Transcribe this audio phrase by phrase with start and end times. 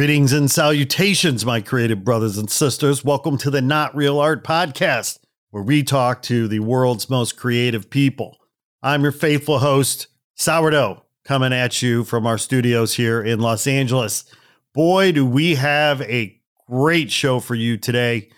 [0.00, 3.04] Greetings and salutations, my creative brothers and sisters.
[3.04, 5.18] Welcome to the Not Real Art Podcast,
[5.50, 8.38] where we talk to the world's most creative people.
[8.82, 10.06] I'm your faithful host,
[10.36, 14.24] Sourdough, coming at you from our studios here in Los Angeles.
[14.72, 18.30] Boy, do we have a great show for you today.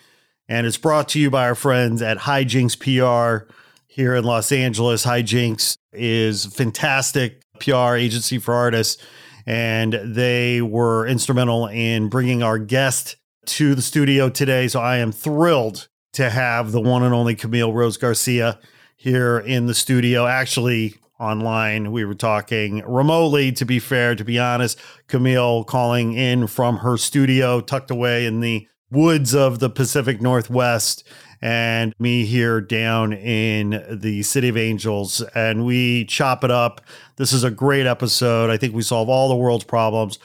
[0.49, 3.49] And it's brought to you by our friends at Hijinks PR
[3.87, 5.05] here in Los Angeles.
[5.05, 9.01] Hijinks is fantastic PR agency for artists
[9.45, 14.67] and they were instrumental in bringing our guest to the studio today.
[14.67, 18.59] So I am thrilled to have the one and only Camille Rose Garcia
[18.95, 20.25] here in the studio.
[20.27, 24.79] Actually, online, we were talking remotely, to be fair, to be honest.
[25.07, 31.03] Camille calling in from her studio tucked away in the woods of the Pacific Northwest
[31.43, 36.79] and me here down in the City of Angels, and we chop it up.
[37.17, 38.49] This is a great episode.
[38.49, 40.19] I think we solve all the world's problems.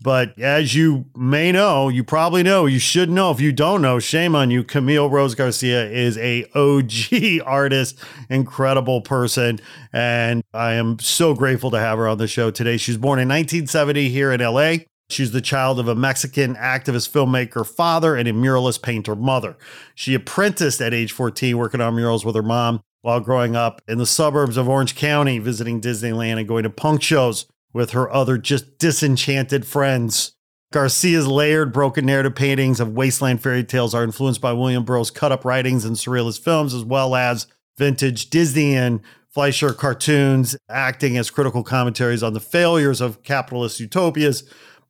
[0.00, 3.30] But as you may know, you probably know, you should know.
[3.30, 4.64] If you don't know, shame on you.
[4.64, 9.60] Camille Rose Garcia is a OG artist, incredible person,
[9.92, 12.78] and I am so grateful to have her on the show today.
[12.78, 14.76] She's born in 1970 here in LA.
[15.12, 19.56] She's the child of a Mexican activist filmmaker father and a muralist painter mother.
[19.94, 23.98] She apprenticed at age 14 working on murals with her mom while growing up in
[23.98, 28.38] the suburbs of Orange County, visiting Disneyland and going to punk shows with her other
[28.38, 30.32] just disenchanted friends.
[30.72, 35.32] Garcia's layered, broken narrative paintings of wasteland fairy tales are influenced by William Burroughs' cut
[35.32, 37.46] up writings and surrealist films, as well as
[37.76, 44.44] vintage Disney and Fleischer cartoons, acting as critical commentaries on the failures of capitalist utopias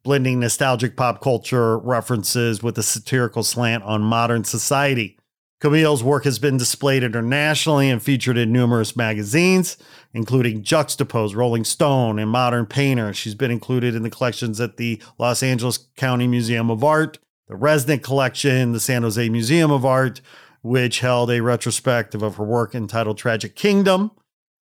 [0.04, 5.18] blending nostalgic pop culture references with a satirical slant on modern society.
[5.60, 9.76] Camille's work has been displayed internationally and featured in numerous magazines,
[10.12, 13.14] including Juxtapose, Rolling Stone, and Modern Painter.
[13.14, 17.54] She's been included in the collections at the Los Angeles County Museum of Art, the
[17.54, 20.20] Resnick Collection, the San Jose Museum of Art,
[20.62, 24.10] which held a retrospective of her work entitled Tragic Kingdom.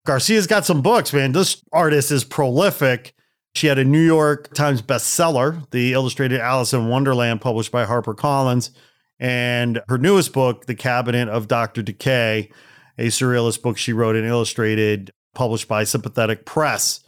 [0.05, 1.31] Garcia's got some books, man.
[1.31, 3.13] This artist is prolific
[3.55, 8.71] she had a New York Times bestseller, The Illustrated Alice in Wonderland, published by HarperCollins,
[9.19, 11.81] and her newest book, The Cabinet of Dr.
[11.81, 12.49] Decay,
[12.97, 17.01] a surrealist book she wrote and illustrated, published by Sympathetic Press.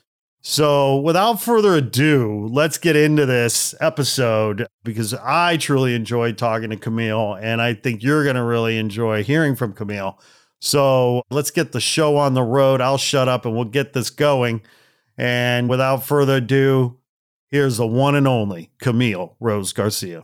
[0.43, 6.77] So, without further ado, let's get into this episode because I truly enjoyed talking to
[6.77, 10.19] Camille, and I think you're going to really enjoy hearing from Camille.
[10.59, 12.81] So, let's get the show on the road.
[12.81, 14.63] I'll shut up and we'll get this going.
[15.21, 16.97] And without further ado,
[17.47, 20.23] here's the one and only Camille Rose Garcia.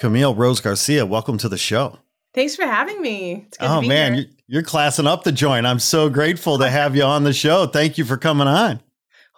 [0.00, 2.00] Camille Rose Garcia, welcome to the show.
[2.34, 3.46] Thanks for having me.
[3.60, 5.64] oh man, you're, you're classing up the joint.
[5.64, 7.68] I'm so grateful to have you on the show.
[7.68, 8.80] Thank you for coming on.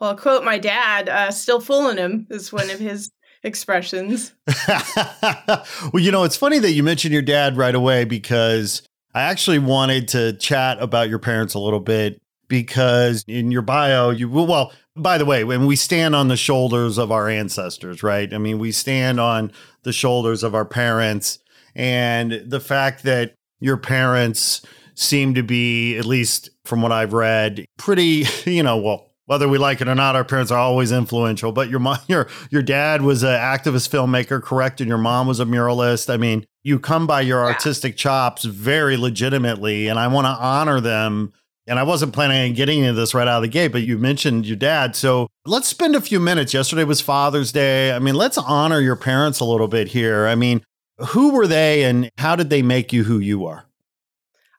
[0.00, 3.10] Well, I'll quote my dad, uh, still fooling him is one of his
[3.42, 4.32] expressions.
[4.68, 8.82] well, you know, it's funny that you mentioned your dad right away because
[9.14, 14.10] I actually wanted to chat about your parents a little bit because in your bio,
[14.10, 18.32] you well, by the way, when we stand on the shoulders of our ancestors, right?
[18.32, 19.52] I mean, we stand on
[19.82, 21.38] the shoulders of our parents
[21.74, 24.62] and the fact that your parents
[24.94, 29.58] seem to be, at least from what I've read, pretty, you know, well, whether we
[29.58, 31.52] like it or not, our parents are always influential.
[31.52, 35.40] But your mom, your your dad was an activist filmmaker, correct, and your mom was
[35.40, 36.12] a muralist.
[36.12, 40.80] I mean, you come by your artistic chops very legitimately, and I want to honor
[40.80, 41.32] them.
[41.68, 43.98] And I wasn't planning on getting into this right out of the gate, but you
[43.98, 44.94] mentioned your dad.
[44.94, 46.54] So let's spend a few minutes.
[46.54, 47.90] Yesterday was Father's Day.
[47.90, 50.28] I mean, let's honor your parents a little bit here.
[50.28, 50.62] I mean,
[51.08, 53.65] who were they and how did they make you who you are?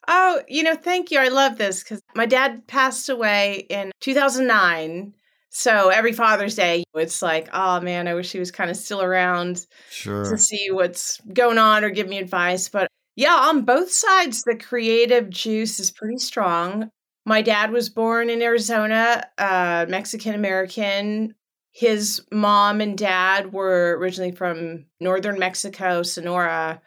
[0.07, 1.19] Oh, you know, thank you.
[1.19, 5.13] I love this because my dad passed away in 2009.
[5.49, 9.01] So every Father's Day, it's like, oh man, I wish he was kind of still
[9.01, 10.23] around sure.
[10.25, 12.69] to see what's going on or give me advice.
[12.69, 16.89] But yeah, on both sides, the creative juice is pretty strong.
[17.25, 21.33] My dad was born in Arizona, uh, Mexican American.
[21.71, 26.81] His mom and dad were originally from northern Mexico, Sonora,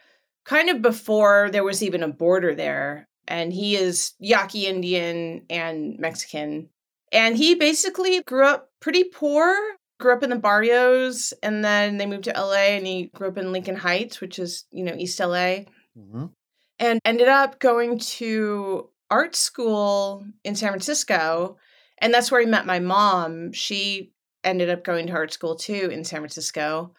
[0.45, 5.99] kind of before there was even a border there and he is Yaqui Indian and
[5.99, 6.69] Mexican.
[7.13, 9.57] And he basically grew up pretty poor,
[9.99, 13.39] grew up in the barrios, and then they moved to LA and he grew up
[13.39, 15.65] in Lincoln Heights, which is, you know, East LA.
[15.97, 16.27] Mm-hmm.
[16.81, 21.57] And ended up going to art school in San Francisco.
[21.99, 23.53] And that's where he met my mom.
[23.53, 24.13] She
[24.43, 26.95] ended up going to art school too in San Francisco.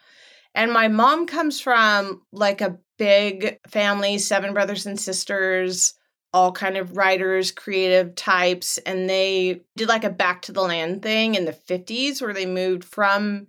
[0.53, 5.95] And my mom comes from like a big family, seven brothers and sisters
[6.33, 11.01] all kind of writers, creative types, and they did like a back to the land
[11.01, 13.47] thing in the 50s where they moved from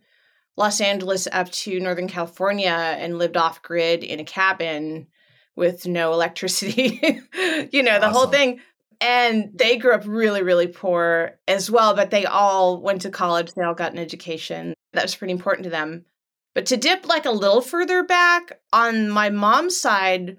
[0.56, 5.06] Los Angeles up to Northern California and lived off grid in a cabin
[5.56, 7.00] with no electricity.
[7.72, 8.12] you know, the awesome.
[8.12, 8.60] whole thing.
[9.00, 13.52] And they grew up really, really poor as well, but they all went to college.
[13.52, 14.74] They all got an education.
[14.92, 16.04] That was pretty important to them.
[16.54, 20.36] But to dip like a little further back on my mom's side,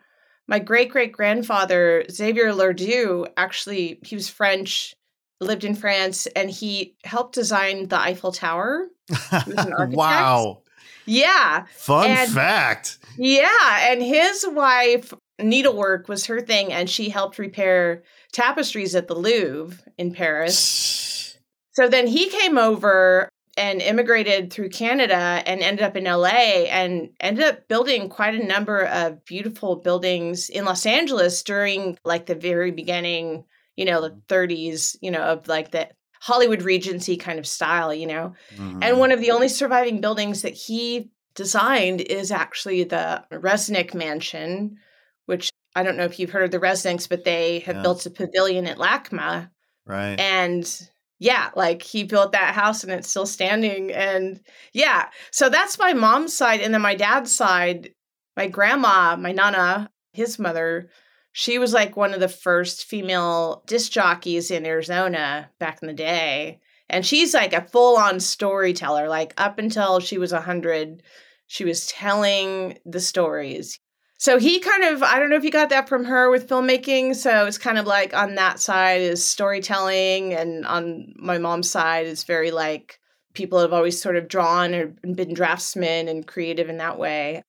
[0.47, 4.93] my great great grandfather Xavier Lardoux actually he was French,
[5.39, 8.87] lived in France, and he helped design the Eiffel Tower.
[9.47, 10.61] wow.
[11.05, 11.65] Yeah.
[11.75, 12.97] Fun and, fact.
[13.17, 19.15] Yeah, and his wife needlework was her thing, and she helped repair tapestries at the
[19.15, 21.37] Louvre in Paris.
[21.73, 27.09] so then he came over and immigrated through Canada and ended up in LA and
[27.19, 32.35] ended up building quite a number of beautiful buildings in Los Angeles during like the
[32.35, 33.43] very beginning,
[33.75, 35.87] you know, the 30s, you know, of like the
[36.19, 38.33] Hollywood Regency kind of style, you know.
[38.55, 38.81] Mm-hmm.
[38.81, 44.77] And one of the only surviving buildings that he designed is actually the Resnick Mansion,
[45.25, 48.09] which I don't know if you've heard of the Resnicks, but they have built a
[48.09, 49.49] pavilion at LACMA.
[49.85, 50.19] Right.
[50.19, 50.89] And
[51.23, 53.93] yeah, like he built that house and it's still standing.
[53.93, 54.41] And
[54.73, 56.59] yeah, so that's my mom's side.
[56.59, 57.91] And then my dad's side,
[58.35, 60.89] my grandma, my nana, his mother,
[61.31, 65.93] she was like one of the first female disc jockeys in Arizona back in the
[65.93, 66.59] day.
[66.89, 69.07] And she's like a full on storyteller.
[69.07, 71.03] Like up until she was 100,
[71.47, 73.79] she was telling the stories.
[74.23, 77.13] So he kind of, I don't know if you got that from her with filmmaking.
[77.13, 82.07] So it's kind of like on that side is storytelling, and on my mom's side
[82.07, 83.01] is very like
[83.33, 87.43] people have always sort of drawn or been draftsmen and creative in that way.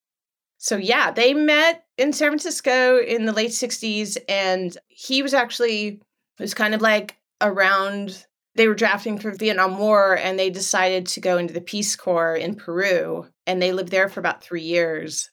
[0.58, 5.86] So yeah, they met in San Francisco in the late 60s, and he was actually,
[5.86, 11.06] it was kind of like around they were drafting for Vietnam War and they decided
[11.06, 14.60] to go into the Peace Corps in Peru and they lived there for about 3
[14.60, 15.30] years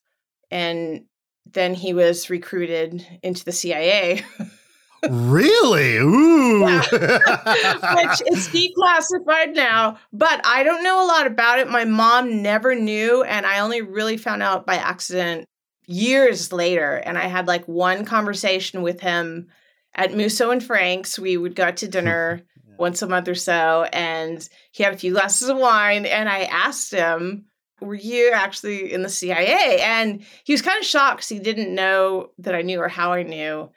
[0.51, 1.05] and
[1.45, 4.23] then he was recruited into the CIA.
[5.09, 5.97] really?
[5.97, 6.65] Ooh.
[6.65, 11.69] Which is declassified now, but I don't know a lot about it.
[11.69, 15.47] My mom never knew, and I only really found out by accident
[15.87, 16.95] years later.
[16.95, 19.47] And I had like one conversation with him
[19.95, 21.19] at Musso and Frank's.
[21.19, 22.41] We would go out to dinner
[22.77, 26.43] once a month or so, and he had a few glasses of wine, and I
[26.43, 27.45] asked him
[27.81, 29.79] were you actually in the CIA?
[29.81, 33.13] And he was kind of shocked because he didn't know that I knew or how
[33.13, 33.69] I knew.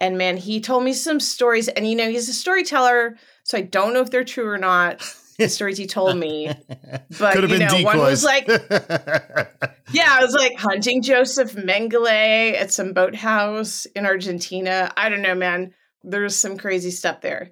[0.00, 1.68] And man, he told me some stories.
[1.68, 5.02] And you know, he's a storyteller, so I don't know if they're true or not.
[5.38, 6.48] The stories he told me,
[7.18, 7.84] but you know, decoys.
[7.84, 8.46] one was like,
[9.92, 14.92] yeah, I was like hunting Joseph Mengele at some boathouse in Argentina.
[14.96, 15.74] I don't know, man.
[16.04, 17.50] There's some crazy stuff there.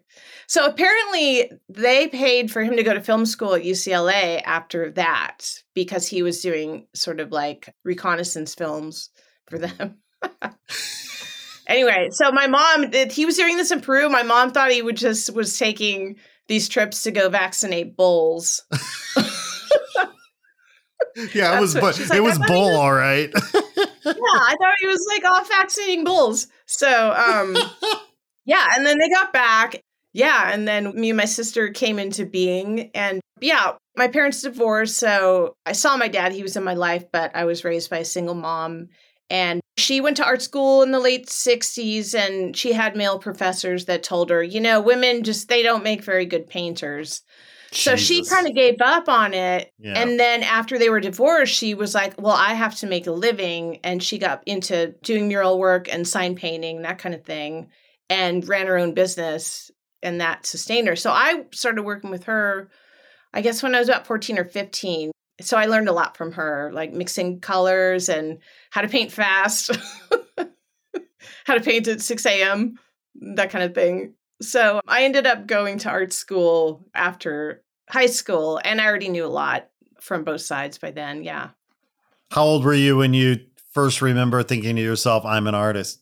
[0.53, 5.51] So apparently, they paid for him to go to film school at UCLA after that
[5.73, 9.09] because he was doing sort of like reconnaissance films
[9.49, 9.97] for them.
[11.67, 14.11] anyway, so my mom, he was doing this in Peru.
[14.11, 16.17] My mom thought he would just was taking
[16.49, 18.63] these trips to go vaccinate bulls.
[21.33, 23.31] yeah, it was, but like, it was bull, was, all right.
[23.35, 26.47] yeah, I thought he was like off vaccinating bulls.
[26.67, 27.57] So, um,
[28.45, 32.26] yeah, and then they got back yeah, and then me and my sister came into
[32.26, 32.90] being.
[32.95, 34.97] And yeah, my parents divorced.
[34.97, 37.99] So I saw my dad, he was in my life, but I was raised by
[37.99, 38.88] a single mom.
[39.31, 43.87] And she went to art school in the late 60s and she had male professors
[43.87, 47.23] that told her, you know, women just, they don't make very good painters.
[47.71, 49.73] So she kind of gave up on it.
[49.78, 49.95] Yeah.
[49.97, 53.12] And then after they were divorced, she was like, well, I have to make a
[53.12, 53.78] living.
[53.83, 57.69] And she got into doing mural work and sign painting, that kind of thing,
[58.11, 59.71] and ran her own business.
[60.03, 60.97] And that sustained her.
[60.97, 62.69] So I started working with her,
[63.33, 66.33] I guess, when I was about 14 or 15 so I learned a lot from
[66.33, 68.39] her, like mixing colors and
[68.71, 69.71] how to paint fast,
[71.45, 72.79] how to paint at 6 a.m.,
[73.15, 74.15] that kind of thing.
[74.41, 79.25] So I ended up going to art school after high school, and I already knew
[79.25, 79.69] a lot
[80.01, 81.23] from both sides by then.
[81.23, 81.51] Yeah.
[82.31, 83.39] How old were you when you
[83.73, 86.01] first remember thinking to yourself, I'm an artist?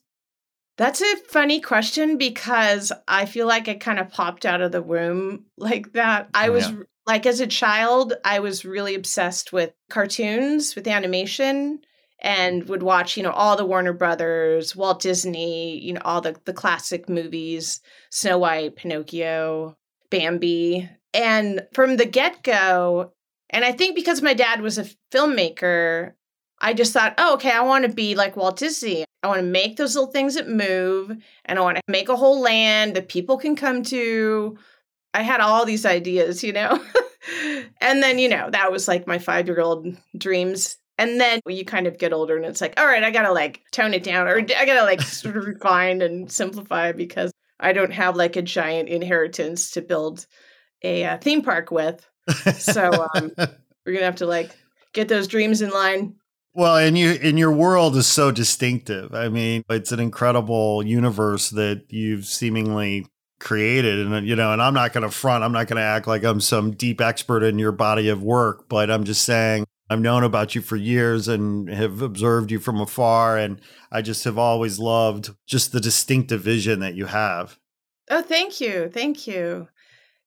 [0.80, 4.82] That's a funny question because I feel like it kind of popped out of the
[4.82, 6.30] womb like that.
[6.34, 11.80] I was yeah like as a child, I was really obsessed with cartoons, with animation,
[12.20, 16.36] and would watch, you know, all the Warner Brothers, Walt Disney, you know, all the,
[16.44, 19.76] the classic movies, Snow White, Pinocchio,
[20.10, 20.88] Bambi.
[21.12, 23.12] And from the get go,
[23.48, 26.12] and I think because my dad was a filmmaker,
[26.60, 29.04] I just thought, oh, okay, I want to be like Walt Disney.
[29.22, 32.16] I want to make those little things that move, and I want to make a
[32.16, 34.58] whole land that people can come to
[35.14, 36.82] I had all these ideas, you know?
[37.80, 40.76] and then, you know, that was like my five year old dreams.
[40.98, 43.32] And then you kind of get older and it's like, all right, I got to
[43.32, 47.32] like tone it down or I got to like sort of refine and simplify because
[47.58, 50.26] I don't have like a giant inheritance to build
[50.82, 52.06] a uh, theme park with.
[52.58, 54.50] So um, we're going to have to like
[54.92, 56.16] get those dreams in line.
[56.52, 59.14] Well, and you and your world is so distinctive.
[59.14, 63.06] I mean, it's an incredible universe that you've seemingly
[63.40, 64.06] created.
[64.06, 66.22] And you know and i'm not going to front i'm not going to act like
[66.24, 70.22] i'm some deep expert in your body of work but i'm just saying i've known
[70.22, 73.58] about you for years and have observed you from afar and
[73.90, 77.58] i just have always loved just the distinctive vision that you have.
[78.10, 78.90] Oh thank you.
[78.92, 79.68] Thank you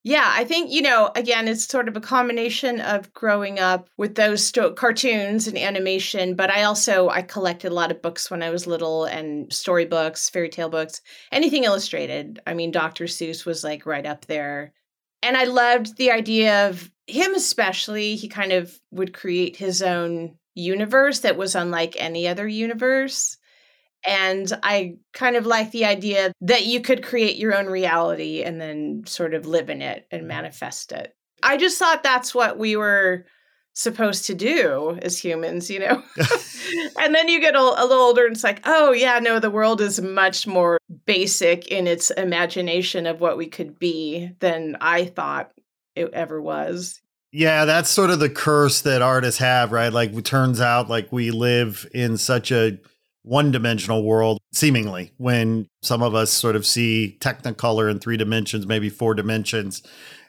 [0.06, 4.16] yeah, I think, you know, again, it's sort of a combination of growing up with
[4.16, 8.44] those sto- cartoons and animation, but I also I collected a lot of books when
[8.44, 12.42] I was little and storybooks, fairy tale books, anything illustrated.
[12.46, 13.06] I mean, Dr.
[13.06, 14.74] Seuss was like right up there.
[15.22, 18.18] And I loved the idea of him especially.
[18.18, 23.38] He kind of would create his own universe that was unlike any other universe.
[24.06, 28.60] And I kind of like the idea that you could create your own reality and
[28.60, 30.30] then sort of live in it and mm-hmm.
[30.30, 31.16] manifest it.
[31.42, 33.26] I just thought that's what we were
[33.74, 36.04] supposed to do as humans, you know?
[37.00, 39.50] and then you get a, a, little older and it's like, oh, yeah, no, the
[39.50, 45.06] world is much more basic in its imagination of what we could be than I
[45.06, 45.52] thought
[45.96, 47.02] it ever was.
[47.32, 49.92] Yeah, that's sort of the curse that artists have, right?
[49.92, 52.78] Like, it turns out like we live in such a
[53.24, 58.68] one dimensional world, seemingly, when some of us sort of see Technicolor in three dimensions,
[58.68, 59.82] maybe four dimensions.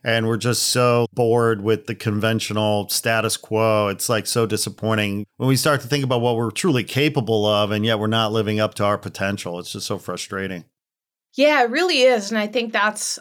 [0.02, 3.88] And we're just so bored with the conventional status quo.
[3.88, 7.70] It's like so disappointing when we start to think about what we're truly capable of,
[7.70, 9.58] and yet we're not living up to our potential.
[9.58, 10.64] It's just so frustrating.
[11.34, 12.30] Yeah, it really is.
[12.30, 13.18] And I think that's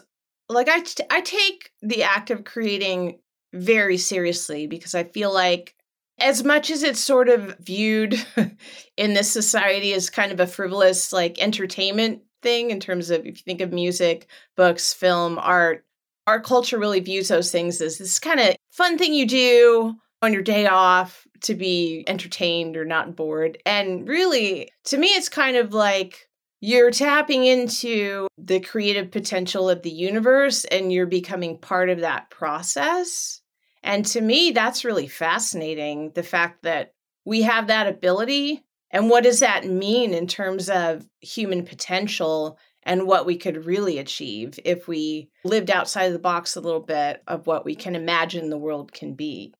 [0.48, 3.18] like I, t- I take the act of creating
[3.52, 5.73] very seriously because I feel like
[6.18, 8.14] as much as it's sort of viewed
[8.96, 13.38] in this society as kind of a frivolous like entertainment thing in terms of if
[13.38, 15.84] you think of music books film art
[16.26, 20.32] our culture really views those things as this kind of fun thing you do on
[20.32, 23.58] your day off to be entertained or not bored.
[23.66, 26.28] And really to me it's kind of like
[26.60, 32.30] you're tapping into the creative potential of the universe and you're becoming part of that
[32.30, 33.42] process
[33.84, 36.94] and to me, that's really fascinating the fact that
[37.26, 38.64] we have that ability.
[38.90, 43.98] And what does that mean in terms of human potential and what we could really
[43.98, 47.94] achieve if we lived outside of the box a little bit of what we can
[47.94, 49.52] imagine the world can be?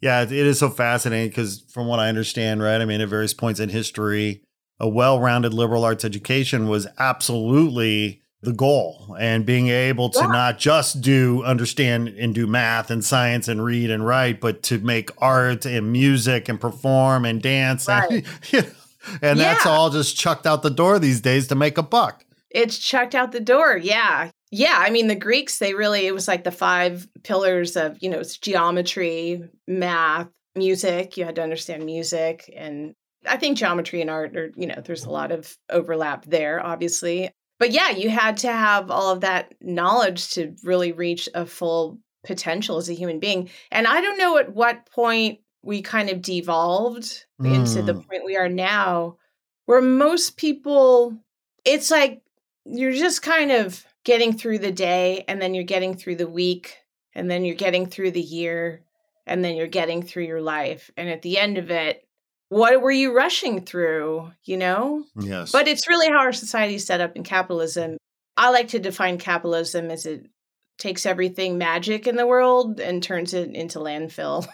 [0.00, 2.80] Yeah, it is so fascinating because, from what I understand, right?
[2.80, 4.42] I mean, at various points in history,
[4.78, 10.26] a well rounded liberal arts education was absolutely the goal and being able to yeah.
[10.26, 14.78] not just do understand and do math and science and read and write, but to
[14.78, 17.86] make art and music and perform and dance.
[17.86, 18.10] Right.
[18.10, 18.68] And, you know,
[19.22, 19.54] and yeah.
[19.54, 22.24] that's all just chucked out the door these days to make a buck.
[22.50, 23.76] It's chucked out the door.
[23.76, 24.30] Yeah.
[24.50, 24.76] Yeah.
[24.76, 28.18] I mean, the Greeks, they really, it was like the five pillars of, you know,
[28.18, 31.16] it's geometry, math, music.
[31.16, 32.52] You had to understand music.
[32.54, 32.94] And
[33.26, 37.30] I think geometry and art are, you know, there's a lot of overlap there, obviously.
[37.62, 42.00] But yeah, you had to have all of that knowledge to really reach a full
[42.24, 43.50] potential as a human being.
[43.70, 47.54] And I don't know at what point we kind of devolved mm.
[47.54, 48.04] into the mm.
[48.08, 49.16] point we are now,
[49.66, 51.16] where most people,
[51.64, 52.22] it's like
[52.64, 56.78] you're just kind of getting through the day and then you're getting through the week
[57.14, 58.82] and then you're getting through the year
[59.24, 60.90] and then you're getting through your life.
[60.96, 62.01] And at the end of it,
[62.52, 65.04] what were you rushing through, you know?
[65.18, 65.52] Yes.
[65.52, 67.96] But it's really how our society is set up in capitalism.
[68.36, 70.26] I like to define capitalism as it
[70.76, 74.46] takes everything magic in the world and turns it into landfill.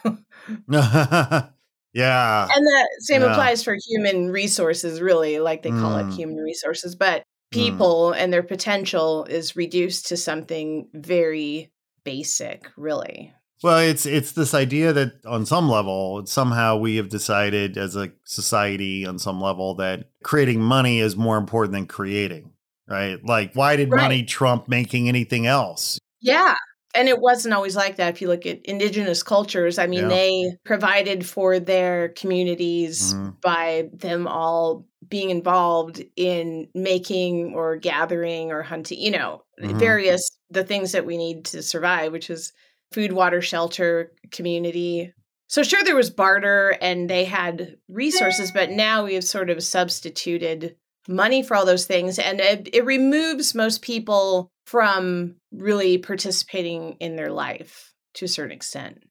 [1.92, 2.48] yeah.
[2.54, 3.32] And the same yeah.
[3.32, 6.08] applies for human resources, really, like they call mm.
[6.08, 6.94] it human resources.
[6.94, 7.24] But mm.
[7.50, 8.16] people mm.
[8.16, 11.72] and their potential is reduced to something very
[12.04, 13.34] basic, really.
[13.62, 18.12] Well, it's it's this idea that on some level, somehow we have decided as a
[18.24, 22.52] society on some level that creating money is more important than creating,
[22.88, 23.18] right?
[23.24, 24.02] Like why did right.
[24.02, 25.98] money trump making anything else?
[26.20, 26.54] Yeah.
[26.94, 28.14] And it wasn't always like that.
[28.14, 30.08] If you look at indigenous cultures, I mean, yeah.
[30.08, 33.30] they provided for their communities mm-hmm.
[33.42, 39.78] by them all being involved in making or gathering or hunting, you know, mm-hmm.
[39.78, 42.52] various the things that we need to survive, which is
[42.92, 45.12] food, water, shelter, community.
[45.48, 49.62] So sure there was barter and they had resources, but now we have sort of
[49.62, 50.76] substituted
[51.08, 57.16] money for all those things and it, it removes most people from really participating in
[57.16, 59.02] their life to a certain extent.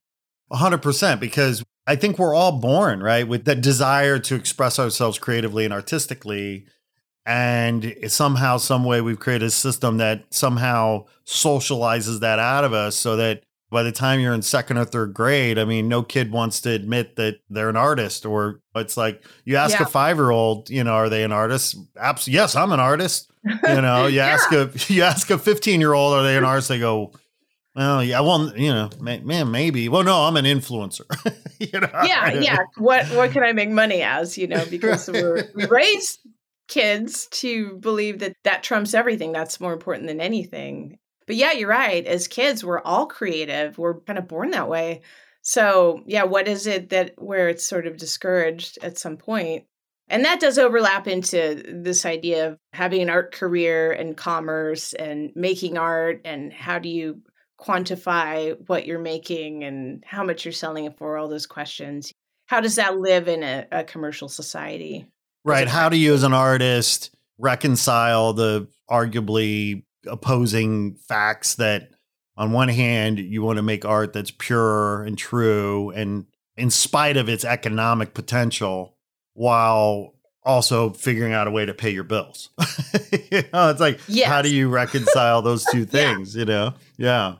[0.51, 5.65] 100% because I think we're all born, right, with that desire to express ourselves creatively
[5.65, 6.67] and artistically.
[7.25, 12.96] And somehow, some way, we've created a system that somehow socializes that out of us
[12.96, 16.31] so that by the time you're in second or third grade, I mean, no kid
[16.31, 19.83] wants to admit that they're an artist, or it's like you ask yeah.
[19.83, 21.75] a five year old, you know, are they an artist?
[21.97, 23.31] Absolutely, yes, I'm an artist.
[23.47, 24.25] You know, you yeah.
[24.25, 26.67] ask a you ask a 15 year old, are they an artist?
[26.67, 27.13] They go,
[27.77, 29.88] well, yeah, well, you know, man, maybe.
[29.88, 31.05] Well, no, I'm an influencer.
[31.59, 31.89] you know?
[32.03, 32.57] Yeah, yeah.
[32.77, 34.38] What what can I make money as?
[34.38, 36.17] You know, because we're we raise
[36.67, 39.32] kids to believe that that trumps everything.
[39.32, 40.97] That's more important than anything.
[41.28, 42.06] But yeah, you're right.
[42.06, 43.78] As kids, we're all creative.
[43.78, 45.02] We're kind of born that way.
[45.42, 49.66] So, yeah, what is it that where it's sort of discouraged at some point?
[50.10, 55.32] And that does overlap into this idea of having an art career and commerce and
[55.36, 57.22] making art and how do you
[57.60, 62.13] quantify what you're making and how much you're selling it for, all those questions.
[62.46, 65.08] How does that live in a, a commercial society?
[65.44, 65.68] Right.
[65.68, 71.91] How do you, as an artist, reconcile the arguably opposing facts that
[72.36, 77.17] on one hand you want to make art that's pure and true and in spite
[77.17, 78.96] of its economic potential
[79.34, 82.50] while also figuring out a way to pay your bills.
[83.30, 84.30] You know it's like yes.
[84.30, 86.39] how do you reconcile those two things yeah.
[86.39, 86.74] you know?
[86.98, 87.34] Yeah.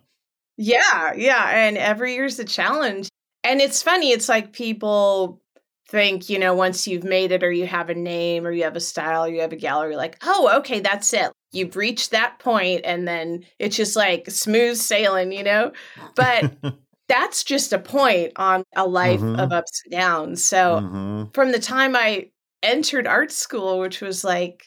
[0.58, 3.08] Yeah yeah and every year's a challenge.
[3.44, 5.42] And it's funny it's like people
[5.88, 8.76] think you know once you've made it or you have a name or you have
[8.76, 12.40] a style or you have a gallery like oh okay that's it you've reached that
[12.40, 15.72] point and then it's just like smooth sailing, you know?
[16.16, 16.56] But
[17.08, 19.40] that's just a point on a life mm-hmm.
[19.40, 20.44] of ups and downs.
[20.44, 21.24] So mm-hmm.
[21.34, 22.30] from the time I
[22.62, 24.66] entered art school, which was like,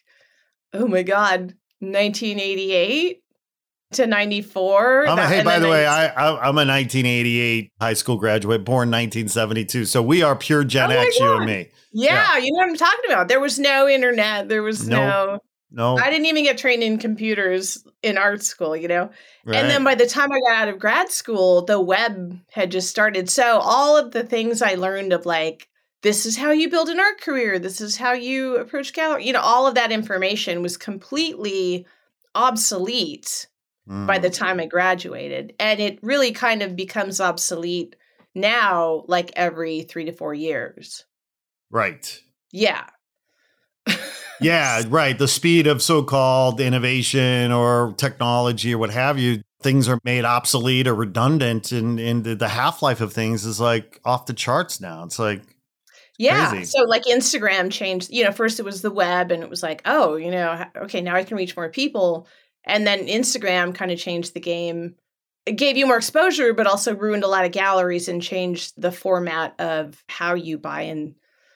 [0.73, 3.23] oh my God, 1988
[3.93, 5.09] to 94.
[5.09, 8.89] I'm a, hey, by the way, I, I, am a 1988 high school graduate, born
[8.91, 9.85] 1972.
[9.87, 11.69] So we are pure Gen oh X, you and me.
[11.93, 13.29] Yeah, yeah, you know what I'm talking about.
[13.29, 14.49] There was no internet.
[14.49, 15.01] There was nope.
[15.01, 15.39] no
[15.71, 15.97] no.
[15.97, 19.11] I didn't even get trained in computers in art school, you know?
[19.45, 19.57] Right.
[19.57, 22.91] And then by the time I got out of grad school, the web had just
[22.91, 23.31] started.
[23.31, 25.69] So all of the things I learned of like,
[26.03, 29.33] this is how you build an art career, this is how you approach gallery, you
[29.33, 31.87] know, all of that information was completely
[32.35, 33.47] obsolete
[33.89, 34.07] mm.
[34.07, 34.35] by the mm.
[34.35, 35.55] time I graduated.
[35.61, 37.97] And it really kind of becomes obsolete
[38.35, 41.05] now, like every three to four years.
[41.71, 42.21] Right.
[42.51, 42.87] Yeah
[44.41, 45.19] yeah, right.
[45.19, 50.25] The speed of so called innovation or technology or what have you, things are made
[50.25, 54.81] obsolete or redundant, and, and the half life of things is like off the charts
[54.81, 55.05] now.
[55.05, 55.43] It's like,
[56.19, 56.51] yeah.
[56.51, 56.65] Crazy.
[56.67, 59.81] So like Instagram changed, you know, first it was the web and it was like,
[59.87, 62.27] oh, you know, okay, now I can reach more people.
[62.65, 64.97] And then Instagram kind of changed the game.
[65.47, 68.93] It gave you more exposure, but also ruined a lot of galleries and changed the
[68.93, 71.15] format of how you buy and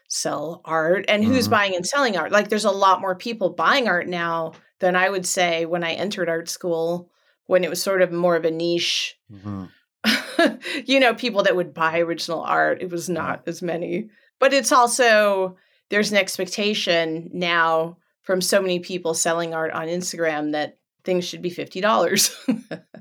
[0.08, 1.50] sell art and who's mm-hmm.
[1.50, 2.32] buying and selling art.
[2.32, 5.92] Like there's a lot more people buying art now than I would say when I
[5.92, 7.10] entered art school
[7.46, 9.18] when it was sort of more of a niche.
[9.32, 9.64] Mm-hmm.
[10.86, 12.82] you know, people that would buy original art.
[12.82, 14.10] It was not as many.
[14.38, 15.56] But it's also
[15.90, 21.42] there's an expectation now from so many people selling art on Instagram that things should
[21.42, 22.82] be $50.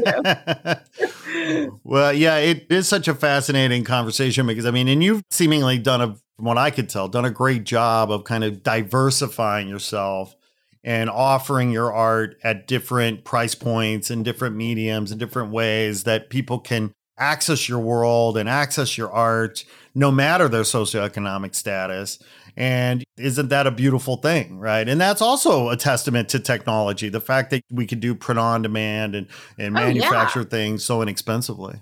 [0.00, 1.76] know?
[1.84, 6.00] well, yeah, it is such a fascinating conversation because I mean, and you've seemingly done
[6.00, 10.34] a from what I could tell, done a great job of kind of diversifying yourself
[10.82, 16.30] and offering your art at different price points and different mediums and different ways that
[16.30, 22.18] people can access your world and access your art no matter their socioeconomic status.
[22.56, 24.86] And isn't that a beautiful thing, right?
[24.88, 28.62] And that's also a testament to technology, the fact that we can do print on
[28.62, 29.26] demand and,
[29.58, 30.48] and manufacture oh, yeah.
[30.48, 31.80] things so inexpensively.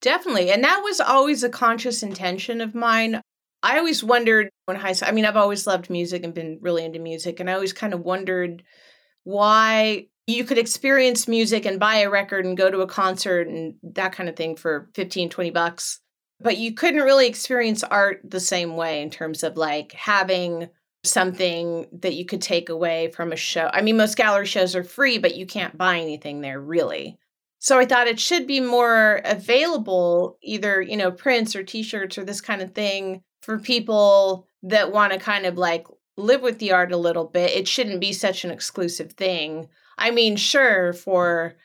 [0.00, 0.50] Definitely.
[0.50, 3.20] And that was always a conscious intention of mine.
[3.62, 6.84] I always wondered when high school, I mean, I've always loved music and been really
[6.84, 7.40] into music.
[7.40, 8.62] And I always kind of wondered
[9.22, 13.74] why you could experience music and buy a record and go to a concert and
[13.82, 16.00] that kind of thing for 15, 20 bucks
[16.44, 20.68] but you couldn't really experience art the same way in terms of like having
[21.02, 23.70] something that you could take away from a show.
[23.72, 27.18] I mean, most gallery shows are free, but you can't buy anything there really.
[27.60, 32.18] So I thought it should be more available, either, you know, prints or t shirts
[32.18, 35.86] or this kind of thing for people that want to kind of like
[36.18, 37.52] live with the art a little bit.
[37.52, 39.68] It shouldn't be such an exclusive thing.
[39.96, 41.56] I mean, sure, for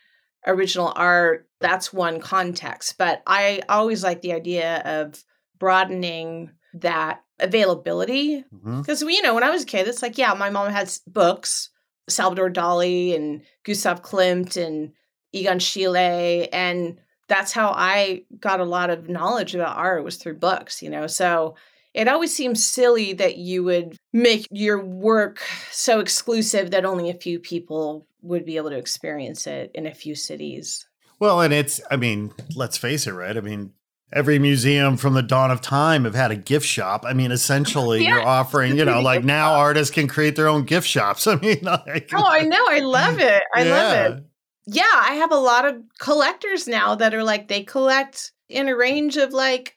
[0.50, 2.98] original art, that's one context.
[2.98, 5.24] But I always like the idea of
[5.58, 8.44] broadening that availability.
[8.52, 9.10] Because, mm-hmm.
[9.10, 11.70] you know, when I was a kid, it's like, yeah, my mom had books,
[12.08, 14.94] Salvador Dali and Gustav Klimt and
[15.32, 16.48] Egon Schiele.
[16.52, 20.90] And that's how I got a lot of knowledge about art was through books, you
[20.90, 21.08] know.
[21.08, 21.56] So
[21.94, 27.16] it always seems silly that you would make your work so exclusive that only a
[27.16, 30.86] few people would be able to experience it in a few cities.
[31.20, 33.36] Well, and it's, I mean, let's face it, right?
[33.36, 33.74] I mean,
[34.12, 37.04] every museum from the dawn of time have had a gift shop.
[37.06, 38.10] I mean, essentially, yeah.
[38.16, 41.28] you're offering, you know, like now artists can create their own gift shops.
[41.28, 42.64] I mean, like, oh, I know.
[42.68, 43.44] I love it.
[43.54, 43.72] I yeah.
[43.72, 44.24] love it.
[44.68, 48.76] Yeah, I have a lot of collectors now that are like, they collect in a
[48.76, 49.76] range of like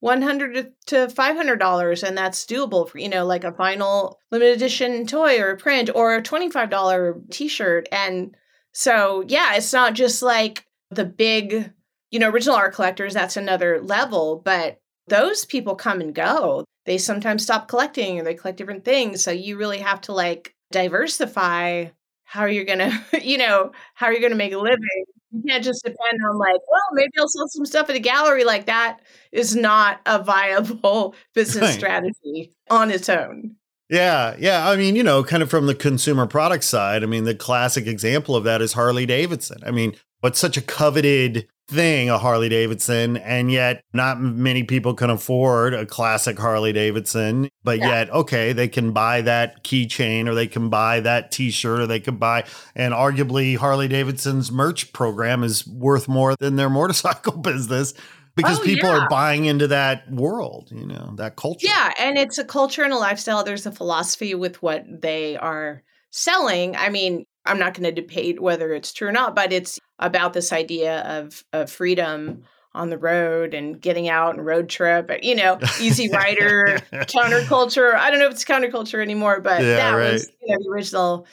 [0.00, 5.06] 100 to 500 dollars and that's doable for you know like a vinyl limited edition
[5.06, 7.88] toy or a print or a 25 dollar t-shirt.
[7.92, 8.36] And
[8.72, 11.72] so yeah it's not just like the big
[12.10, 16.64] you know original art collectors that's another level but those people come and go.
[16.86, 19.22] They sometimes stop collecting or they collect different things.
[19.22, 21.86] So you really have to like diversify
[22.24, 26.20] how you're gonna you know how you're gonna make a living you can't just depend
[26.28, 28.44] on like, well, maybe I'll sell some stuff at a gallery.
[28.44, 29.00] Like that
[29.32, 31.74] is not a viable business right.
[31.74, 33.56] strategy on its own.
[33.88, 34.68] Yeah, yeah.
[34.68, 37.86] I mean, you know, kind of from the consumer product side, I mean, the classic
[37.86, 39.58] example of that is Harley Davidson.
[39.66, 44.94] I mean, what's such a coveted thing, a Harley Davidson, and yet not many people
[44.94, 47.48] can afford a classic Harley Davidson.
[47.62, 47.88] But yeah.
[47.88, 51.86] yet, okay, they can buy that keychain or they can buy that t shirt or
[51.86, 57.36] they could buy, and arguably Harley Davidson's merch program is worth more than their motorcycle
[57.38, 57.94] business
[58.36, 58.98] because oh, people yeah.
[58.98, 61.66] are buying into that world, you know, that culture.
[61.66, 61.92] Yeah.
[61.98, 63.44] And it's a culture and a lifestyle.
[63.44, 66.76] There's a philosophy with what they are selling.
[66.76, 70.32] I mean, I'm not going to debate whether it's true or not, but it's about
[70.32, 75.34] this idea of, of freedom on the road and getting out and road trip, you
[75.34, 77.94] know, easy rider, counterculture.
[77.94, 80.12] I don't know if it's counterculture anymore, but yeah, that right.
[80.12, 81.26] was you know, the original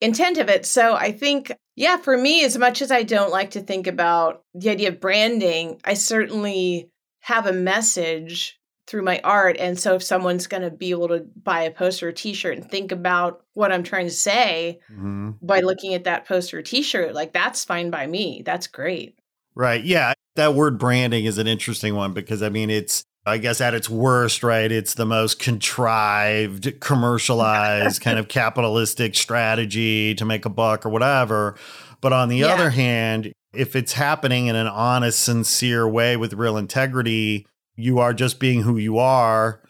[0.00, 0.64] intent of it.
[0.64, 4.42] So I think, yeah, for me, as much as I don't like to think about
[4.54, 6.90] the idea of branding, I certainly
[7.20, 8.57] have a message
[8.88, 9.58] through my art.
[9.58, 12.68] And so if someone's going to be able to buy a poster or t-shirt and
[12.68, 15.32] think about what I'm trying to say mm-hmm.
[15.42, 18.42] by looking at that poster or t-shirt, like that's fine by me.
[18.46, 19.18] That's great.
[19.54, 19.84] Right.
[19.84, 20.14] Yeah.
[20.36, 23.90] That word branding is an interesting one because I mean, it's, I guess at its
[23.90, 24.72] worst, right?
[24.72, 31.56] It's the most contrived, commercialized kind of capitalistic strategy to make a buck or whatever.
[32.00, 32.54] But on the yeah.
[32.54, 37.46] other hand, if it's happening in an honest, sincere way with real integrity,
[37.78, 39.62] you are just being who you are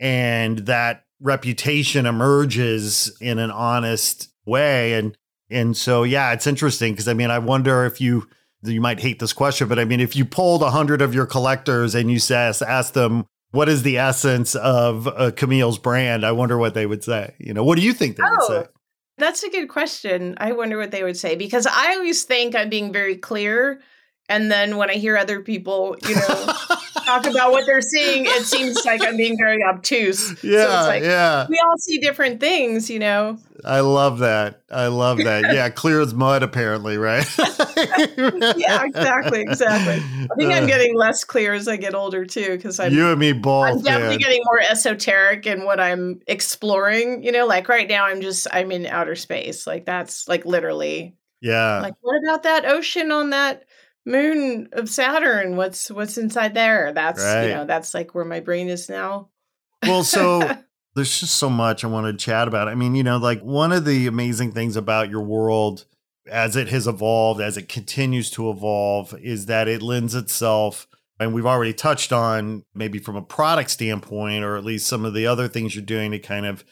[0.00, 4.94] and that reputation emerges in an honest way.
[4.94, 5.16] And
[5.48, 8.26] and so yeah it's interesting because i mean i wonder if you
[8.62, 11.94] you might hate this question but i mean if you polled 100 of your collectors
[11.94, 16.24] and you says ask them what is the essence of a camille's brand?
[16.24, 17.34] I wonder what they would say.
[17.38, 18.68] You know what do you think they oh, would say?
[18.70, 18.78] Oh,
[19.18, 20.36] that's a good question.
[20.38, 23.82] I wonder what they would say because i always think i'm being very clear
[24.28, 26.52] And then when I hear other people, you know,
[27.12, 30.30] talk about what they're seeing, it seems like I'm being very obtuse.
[30.42, 31.46] Yeah, so it's like, yeah.
[31.48, 33.38] We all see different things, you know.
[33.64, 34.62] I love that.
[34.70, 35.54] I love that.
[35.54, 37.24] Yeah, clear as mud, apparently, right?
[38.56, 40.02] yeah, exactly, exactly.
[40.02, 43.10] I think I'm Uh, getting less clear as I get older too, because I'm you
[43.10, 43.66] and me both.
[43.66, 44.18] I'm definitely man.
[44.18, 47.22] getting more esoteric in what I'm exploring.
[47.22, 49.66] You know, like right now, I'm just I'm in outer space.
[49.66, 51.14] Like that's like literally.
[51.40, 51.80] yeah.
[51.80, 53.64] Like, what about that ocean on that
[54.04, 55.56] moon of Saturn?
[55.56, 56.92] What's what's inside there?
[56.92, 57.48] That's Right.
[57.48, 59.28] you know that's like where my brain is now.
[59.82, 60.40] well, so
[60.94, 62.68] there's just so much I want to chat about.
[62.68, 65.84] I mean, you know, like one of the amazing things about your world
[66.30, 70.86] as it has evolved, as it continues to evolve, is that it lends itself,
[71.18, 75.14] and we've already touched on maybe from a product standpoint, or at least some of
[75.14, 76.64] the other things you're doing to kind of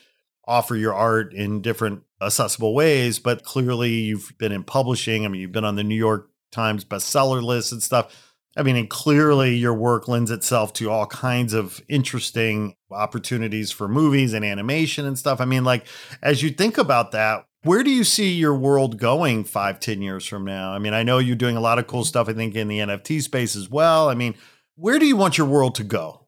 [0.47, 3.19] offer your art in different accessible ways.
[3.19, 5.25] But clearly, you've been in publishing.
[5.25, 8.15] I mean, you've been on the New York Times bestseller lists and stuff.
[8.57, 13.87] I mean, and clearly your work lends itself to all kinds of interesting opportunities for
[13.87, 15.41] movies and animation and stuff.
[15.41, 15.87] I mean, like,
[16.21, 20.27] as you think about that, where do you see your world going five, ten years
[20.27, 20.73] from now?
[20.73, 22.79] I mean, I know you're doing a lot of cool stuff, I think, in the
[22.79, 24.09] NFT space as well.
[24.09, 24.35] I mean,
[24.77, 26.27] where do you want your world to go?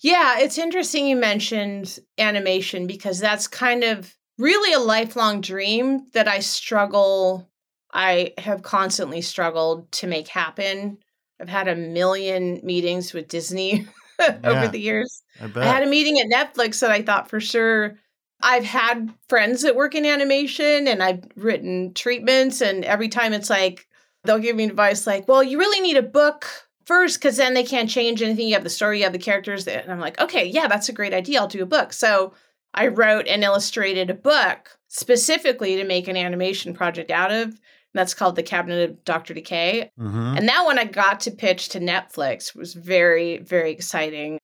[0.00, 6.28] Yeah, it's interesting you mentioned animation because that's kind of really a lifelong dream that
[6.28, 7.50] I struggle.
[7.92, 10.98] I have constantly struggled to make happen.
[11.40, 13.86] I've had a million meetings with Disney
[14.18, 14.38] Yeah.
[14.44, 15.22] over the years.
[15.40, 15.50] I.
[15.60, 17.98] I had a meeting at Netflix that I thought for sure.
[18.42, 23.50] I've had friends that work in animation and I've written treatments, and every time it's
[23.50, 23.86] like
[24.24, 26.46] they'll give me advice like, well, you really need a book
[26.84, 28.48] first because then they can't change anything.
[28.48, 29.66] You have the story, you have the characters.
[29.66, 31.40] And I'm like, okay, yeah, that's a great idea.
[31.40, 31.92] I'll do a book.
[31.92, 32.32] So
[32.74, 37.58] I wrote and illustrated a book specifically to make an animation project out of.
[37.96, 39.34] That's called The Cabinet of Dr.
[39.34, 39.90] Decay.
[39.98, 40.36] Mhm.
[40.38, 44.38] And that one I got to pitch to Netflix was very, very exciting.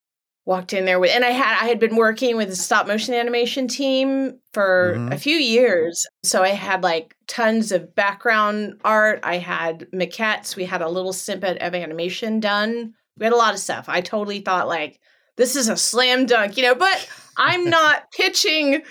[0.45, 3.15] Walked in there with, and I had I had been working with a stop motion
[3.15, 5.13] animation team for Mhm.
[5.13, 9.21] a few years, so I had like tons of background art.
[9.23, 10.57] I had maquettes.
[10.57, 12.95] We had a little snippet of animation done.
[13.19, 13.85] We had a lot of stuff.
[13.87, 14.99] I totally thought like
[15.37, 16.75] this is a slam dunk, you know.
[16.75, 18.83] But I'm not pitching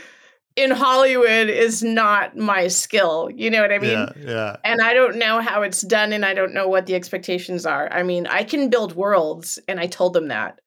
[0.55, 3.29] in Hollywood is not my skill.
[3.33, 3.91] You know what I mean?
[3.91, 4.55] yeah, yeah.
[4.63, 7.91] and I don't know how it's done and I don't know what the expectations are.
[7.91, 10.59] I mean, I can build worlds and I told them that.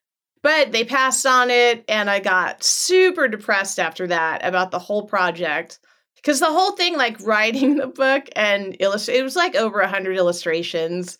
[0.42, 5.06] But they passed on it and I got super depressed after that about the whole
[5.06, 5.78] project.
[6.16, 10.16] Because the whole thing, like writing the book and illustrate, it was like over 100
[10.16, 11.18] illustrations,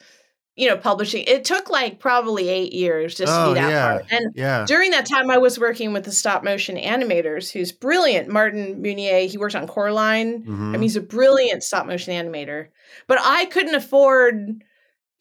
[0.57, 1.25] you know, publishing.
[1.27, 3.88] It took like probably eight years just Oh, to that yeah.
[3.88, 4.05] part.
[4.11, 4.64] And Yeah.
[4.69, 8.29] during that time, I was working with the stop motion animators who's brilliant.
[8.29, 10.45] Martin Meunier, he worked on Coraline.
[10.47, 10.71] I Mhm.
[10.73, 12.69] mean, he's a brilliant stop motion animator.
[13.09, 14.62] But I couldn't afford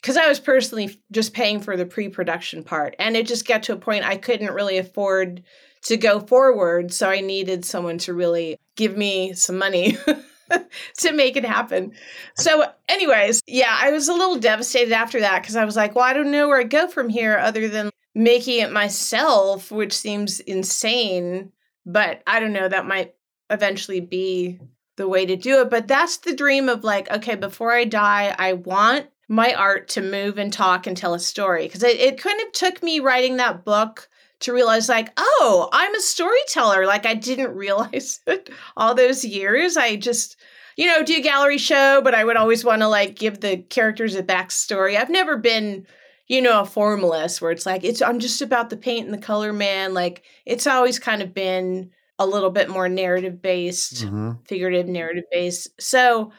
[0.02, 3.74] because I was personally just paying for the pre-production part, and it just got to
[3.74, 5.44] a point I couldn't really afford
[5.86, 6.94] to go forward.
[6.94, 9.98] So I needed someone to really give me some money
[11.00, 11.94] to make it happen.
[12.36, 16.06] So, anyways, yeah, I was a little devastated after that because I was like, well,
[16.06, 20.40] I don't know where I go from here other than making it myself, which seems
[20.40, 21.52] insane.
[21.86, 23.16] But I don't know, that might
[23.50, 24.60] eventually be
[24.96, 25.70] the way to do it.
[25.70, 30.02] But that's the dream of like, okay, before I die, I want my art to
[30.02, 31.66] move and talk and tell a story.
[31.66, 34.10] Because it, it kind of took me writing that book
[34.44, 36.86] to realize, like, oh, I'm a storyteller.
[36.86, 39.76] Like, I didn't realize it all those years.
[39.78, 40.38] I just,
[40.78, 43.58] you know, do a gallery show, but I would always want to like give the
[43.58, 44.98] characters a backstory.
[44.98, 45.86] I've never been
[46.30, 49.18] you know, a formalist where it's like it's I'm just about the paint and the
[49.24, 49.94] color man.
[49.94, 54.40] Like it's always kind of been a little bit more narrative based, Mhm.
[54.48, 55.68] figurative narrative based.
[55.82, 56.32] So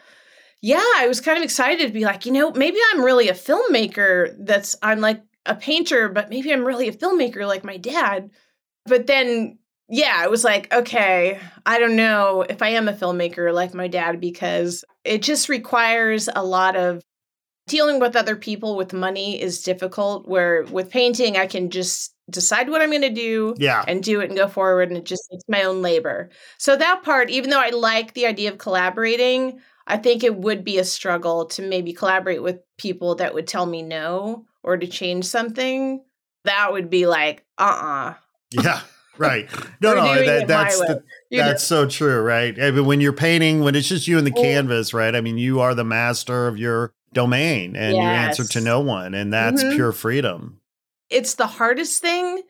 [0.62, 3.34] yeah, I was kind of excited to be like, you know, maybe I'm really a
[3.34, 8.30] filmmaker that's I'm like a painter, but maybe I'm really a filmmaker like my dad.
[8.87, 13.52] But then yeah, it was like, okay, I don't know if I am a filmmaker
[13.52, 17.02] like my dad because it just requires a lot of
[17.66, 22.70] dealing with other people with money is difficult where with painting I can just decide
[22.70, 23.85] what I'm going to do Yeah.
[23.87, 26.30] and do it and go forward and it just it's my own labor.
[26.59, 30.64] So that part even though I like the idea of collaborating, I think it would
[30.64, 34.86] be a struggle to maybe collaborate with people that would tell me no or to
[34.86, 36.02] change something.
[36.44, 38.14] That would be like, uh-uh.
[38.50, 38.80] Yeah.
[39.16, 39.48] Right.
[39.80, 41.44] No, no, that, that's the, know?
[41.44, 42.60] that's so true, right?
[42.60, 45.14] I mean, when you're painting, when it's just you and the canvas, right?
[45.14, 49.14] I mean, you are the master of your domain and you answer to no one,
[49.14, 49.72] and that's Mhm.
[49.76, 50.58] pure freedom.
[51.10, 52.42] it's the hardest thing,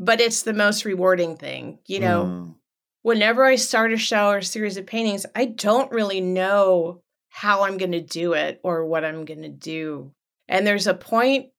[0.00, 1.78] but it's the most rewarding thing.
[1.86, 2.54] You know, Mm.
[3.02, 7.64] Whenever I start a show or a series of paintings, I don't really know how
[7.64, 10.12] I'm going to do it or what I'm going to do.
[10.48, 11.50] And there's a point,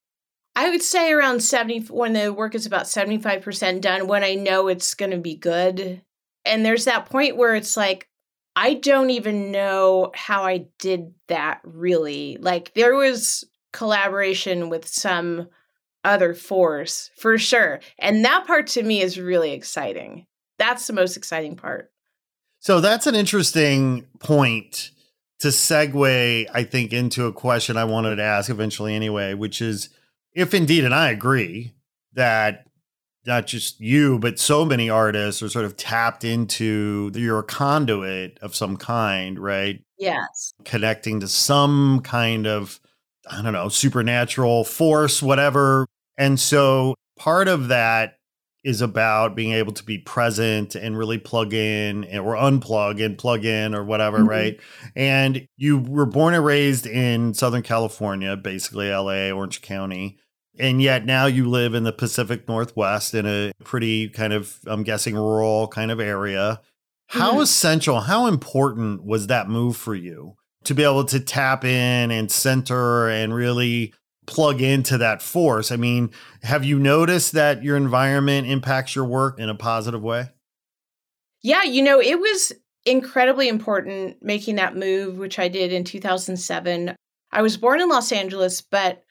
[0.56, 4.68] I would say around 70, when the work is about 75% done, when I know
[4.68, 6.02] it's going to be good.
[6.46, 8.08] And there's that point where it's like,
[8.56, 12.38] I don't even know how I did that really.
[12.42, 15.48] Like, there was collaboration with some
[16.04, 17.80] other force for sure.
[18.00, 20.26] And that part to me is really exciting.
[20.60, 21.92] That's the most exciting part.
[22.60, 24.92] So that's an interesting point
[25.40, 29.90] to segue, I think, into a question I wanted to ask eventually anyway, which is
[30.34, 31.74] if indeed, and I agree
[32.14, 32.66] that
[33.26, 38.38] not just you, but so many artists are sort of tapped into you're a conduit
[38.42, 39.82] of some kind, right?
[39.98, 40.54] Yes.
[40.66, 42.80] Connecting to some kind of,
[43.30, 45.86] I don't know, supernatural force, whatever.
[46.18, 48.19] And so part of that
[48.64, 53.46] is about being able to be present and really plug in or unplug and plug
[53.46, 54.30] in or whatever, mm-hmm.
[54.30, 54.60] right?
[54.96, 60.18] And you were born and raised in Southern California, basically LA, Orange County.
[60.60, 64.84] And yet now you live in the Pacific Northwest in a pretty kind of, I'm
[64.84, 66.60] guessing, rural kind of area.
[67.08, 67.42] How mm-hmm.
[67.42, 72.30] essential, how important was that move for you to be able to tap in and
[72.30, 73.94] center and really
[74.30, 75.72] plug into that force.
[75.72, 76.12] I mean,
[76.44, 80.30] have you noticed that your environment impacts your work in a positive way?
[81.42, 82.54] Yeah, you know, it was
[82.86, 86.96] incredibly important making that move, which I did in 2007.
[87.32, 89.04] I was born in Los Angeles, but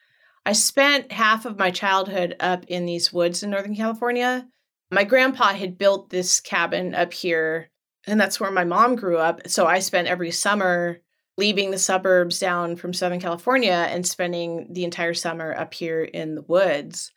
[0.46, 4.46] I spent half of my childhood up in these woods in Northern California.
[4.92, 7.70] My grandpa had built this cabin up here,
[8.07, 9.48] and that's where my mom grew up.
[9.48, 11.00] So I spent every summer
[11.38, 16.35] leaving the suburbs down from Southern California and spending the entire summer up here in
[16.35, 17.12] the woods.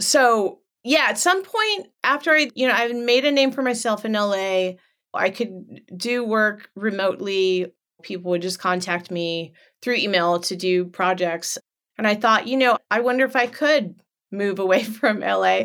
[0.00, 4.04] So, yeah, at some point after I, you know, I made a name for myself
[4.04, 4.74] in LA,
[5.12, 7.72] I could do work remotely.
[8.02, 11.58] People would just contact me through email to do projects.
[11.98, 13.96] And I thought, you know, I wonder if I could
[14.30, 15.64] move away from LA.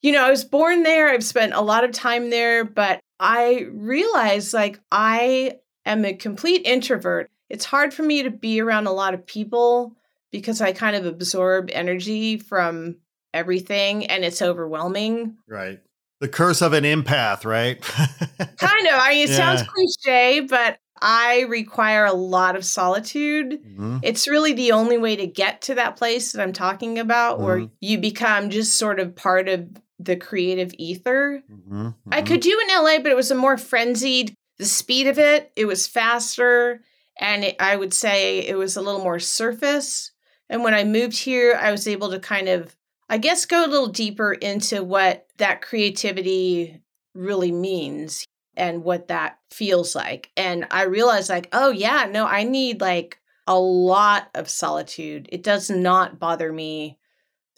[0.00, 3.66] You know, I was born there, I've spent a lot of time there, but I
[3.70, 7.30] realized like I am a complete introvert.
[7.50, 9.94] It's hard for me to be around a lot of people
[10.30, 12.96] because I kind of absorb energy from
[13.34, 15.36] everything and it's overwhelming.
[15.46, 15.80] Right.
[16.20, 17.80] The curse of an empath, right?
[18.38, 18.94] kind of.
[18.94, 19.36] I mean, it yeah.
[19.36, 23.60] sounds cliche, but I require a lot of solitude.
[23.62, 23.98] Mm-hmm.
[24.02, 27.44] It's really the only way to get to that place that I'm talking about, mm-hmm.
[27.44, 29.68] where you become just sort of part of
[29.98, 31.42] the creative ether.
[31.50, 31.88] Mm-hmm.
[32.10, 32.26] I mm-hmm.
[32.26, 35.64] could do in LA, but it was a more frenzied the speed of it, it
[35.64, 36.82] was faster.
[37.18, 40.12] And it, I would say it was a little more surface.
[40.48, 42.76] And when I moved here, I was able to kind of,
[43.08, 46.80] I guess, go a little deeper into what that creativity
[47.12, 48.24] really means
[48.56, 50.30] and what that feels like.
[50.36, 55.28] And I realized, like, oh, yeah, no, I need like a lot of solitude.
[55.32, 57.00] It does not bother me.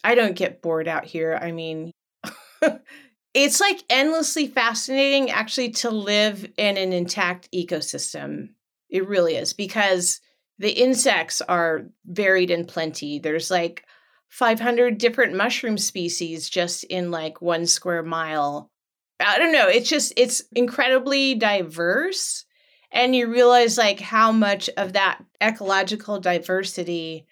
[0.02, 1.38] I don't get bored out here.
[1.38, 1.90] I mean,
[3.34, 8.50] it's like endlessly fascinating actually to live in an intact ecosystem.
[8.88, 10.20] It really is because
[10.58, 13.18] the insects are varied and plenty.
[13.18, 13.84] There's like
[14.28, 18.70] 500 different mushroom species just in like one square mile.
[19.18, 19.68] I don't know.
[19.68, 22.44] It's just, it's incredibly diverse.
[22.92, 27.26] And you realize like how much of that ecological diversity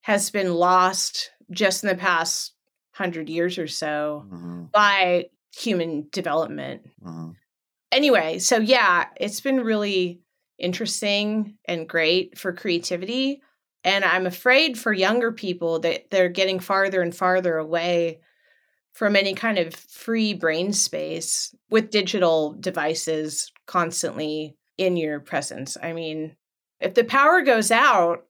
[0.00, 2.54] has been lost just in the past
[2.92, 4.64] hundred years or so mm-hmm.
[4.72, 6.82] by human development.
[7.04, 7.30] Mm-hmm.
[7.90, 10.20] Anyway, so yeah, it's been really
[10.58, 13.42] interesting and great for creativity.
[13.84, 18.20] And I'm afraid for younger people that they're getting farther and farther away
[18.92, 25.76] from any kind of free brain space with digital devices constantly in your presence.
[25.82, 26.36] I mean,
[26.80, 28.24] if the power goes out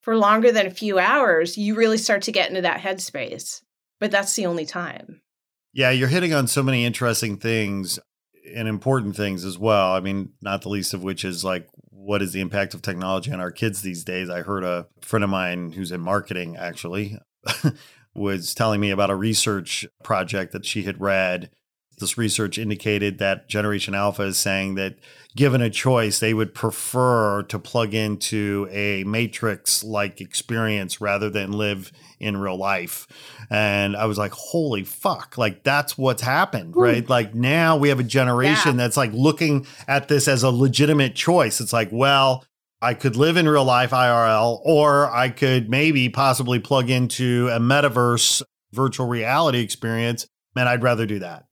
[0.00, 3.62] for longer than a few hours, you really start to get into that headspace.
[4.00, 5.22] But that's the only time.
[5.72, 7.98] Yeah, you're hitting on so many interesting things
[8.54, 9.92] and important things as well.
[9.92, 13.32] I mean, not the least of which is like, what is the impact of technology
[13.32, 14.30] on our kids these days?
[14.30, 17.18] I heard a friend of mine who's in marketing actually
[18.14, 21.50] was telling me about a research project that she had read
[21.98, 24.96] this research indicated that Generation Alpha is saying that
[25.36, 31.52] given a choice, they would prefer to plug into a matrix like experience rather than
[31.52, 33.06] live in real life.
[33.50, 36.80] And I was like, holy fuck, like that's what's happened, Ooh.
[36.80, 37.08] right?
[37.08, 38.84] Like now we have a generation yeah.
[38.84, 41.60] that's like looking at this as a legitimate choice.
[41.60, 42.44] It's like, well,
[42.80, 47.58] I could live in real life IRL, or I could maybe possibly plug into a
[47.58, 48.42] metaverse
[48.72, 50.26] virtual reality experience.
[50.56, 51.47] And I'd rather do that.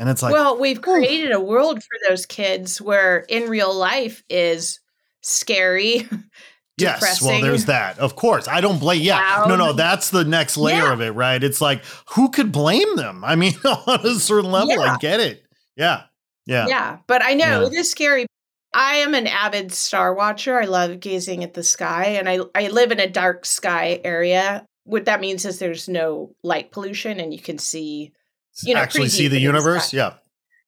[0.00, 4.24] And it's like, well, we've created a world for those kids where in real life
[4.28, 4.80] is
[5.20, 6.08] scary,
[6.78, 7.28] Yes, depressing.
[7.28, 7.98] well, there's that.
[7.98, 9.02] Of course, I don't blame.
[9.02, 10.92] Yeah, no, no, that's the next layer Yeah.
[10.94, 11.44] of it, right?
[11.44, 11.84] It's like
[12.14, 13.22] who could blame them?
[13.22, 15.44] I mean, on a certain level, I get it.
[15.76, 16.04] Yeah,
[16.46, 17.66] yeah, Yeah, but I know Yeah.
[17.66, 18.26] it is scary.
[18.72, 20.58] I am an avid star watcher.
[20.58, 24.64] I love gazing at the sky, and I I live in a dark sky area.
[24.84, 28.12] What that means is there's no light pollution, and you can see.
[28.64, 29.92] You know, Actually, see the universe.
[29.92, 30.14] Yeah,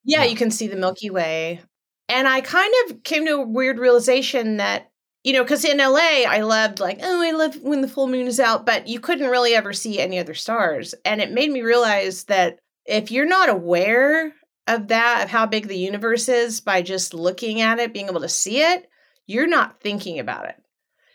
[0.05, 0.31] Yeah, Yeah.
[0.31, 1.61] you can see the Milky Way.
[2.09, 4.91] And I kind of came to a weird realization that,
[5.25, 8.27] you know, because in LA, I loved like, oh, I love when the full moon
[8.27, 10.95] is out, but you couldn't really ever see any other stars.
[11.05, 14.33] And it made me realize that if you're not aware
[14.67, 18.21] of that, of how big the universe is by just looking at it, being able
[18.21, 18.89] to see it,
[19.27, 20.57] you're not thinking about it.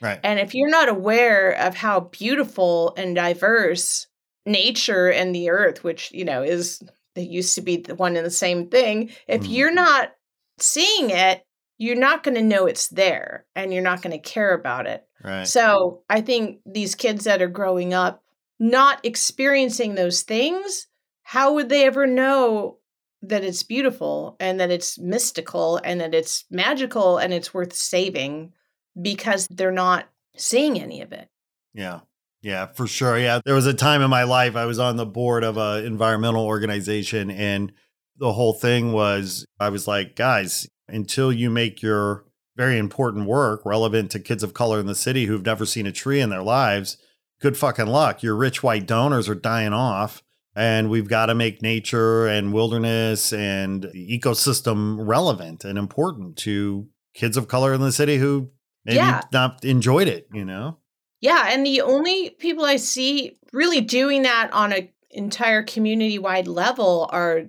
[0.02, 0.20] right.
[0.24, 4.07] And if you're not aware of how beautiful and diverse
[4.48, 6.82] nature and the earth, which, you know, is
[7.16, 9.50] they used to be the one and the same thing, if Mhm.
[9.50, 10.14] you're not
[10.60, 11.46] seeing it,
[11.78, 15.08] you're not going to know it's there and you're not going to care about it.
[15.24, 15.48] Right.
[15.48, 18.24] So I think these kids that are growing up
[18.60, 20.88] not experiencing those things,
[21.24, 22.80] how would they ever know
[23.22, 28.54] that it's beautiful and that it's mystical and that it's magical and it's worth saving
[29.00, 31.30] because they're not seeing any of it?
[31.74, 32.02] Yeah.
[32.48, 33.18] Yeah, for sure.
[33.20, 33.42] Yeah.
[33.46, 36.46] There was a time in my life I was on the board of an environmental
[36.46, 37.74] organization and
[38.18, 42.24] the whole thing was I was like, guys, until you make your
[42.56, 45.92] very important work relevant to kids of color in the city who've never seen a
[45.92, 46.96] tree in their lives,
[47.42, 48.24] good fucking luck.
[48.24, 50.24] Your rich white donors are dying off.
[50.56, 56.88] And we've got to make nature and wilderness and the ecosystem relevant and important to
[57.14, 58.52] kids of color in the city who
[58.86, 59.22] maybe Yeah.
[59.34, 60.78] not enjoyed it, you know?
[61.22, 66.48] Yeah, and the only people I see really doing that on an entire community wide
[66.48, 67.44] level are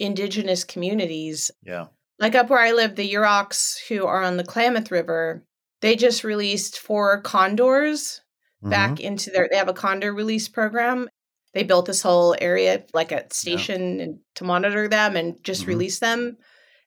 [0.00, 1.50] indigenous communities.
[1.62, 1.86] Yeah.
[2.18, 5.44] Like up where I live, the Yuroks who are on the Klamath River,
[5.80, 8.20] they just released four condors
[8.64, 8.70] Mhm.
[8.70, 11.08] back into their they have a condor release program.
[11.54, 15.68] They built this whole area like a station and to monitor them and just Mhm.
[15.68, 16.38] release them.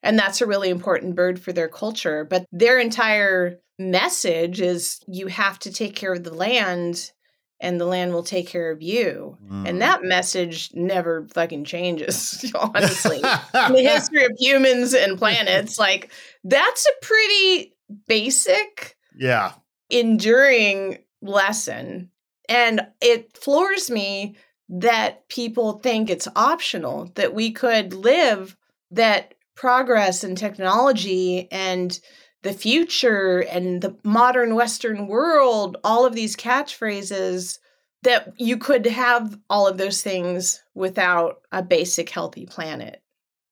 [0.02, 2.24] And that's a really important bird for their culture.
[2.24, 7.12] But their entire message is you have to take care of the land
[7.60, 9.38] and the land will take care of you.
[9.44, 9.68] Mm.
[9.68, 13.16] And that message never fucking changes, honestly.
[13.16, 16.10] In the history of humans and planets, like
[16.44, 17.74] that's a pretty
[18.06, 19.52] basic yeah.
[19.88, 22.10] enduring lesson.
[22.48, 24.36] And it floors me
[24.68, 28.56] that people think it's optional, that we could live
[28.90, 31.98] that progress and technology and
[32.46, 37.58] the future and the modern Western world, all of these catchphrases,
[38.02, 43.02] that you could have all of those things without a basic healthy planet.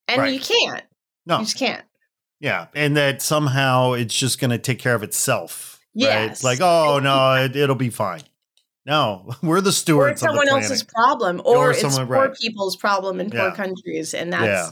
[0.07, 0.33] And Right.
[0.33, 0.83] you can't.
[1.25, 1.39] No.
[1.39, 1.83] You just can't.
[2.39, 2.67] Yeah.
[2.75, 5.79] And that somehow it's just going to take care of itself.
[5.93, 6.31] Yes.
[6.31, 8.21] It's like, oh, no, it, it'll be fine.
[8.85, 12.07] No, we're the or stewards it's of the someone else's problem, Or or, it's someone-
[12.07, 12.35] poor right.
[12.35, 13.55] people's problem in poor Yeah.
[13.55, 14.69] countries, and that's Yeah.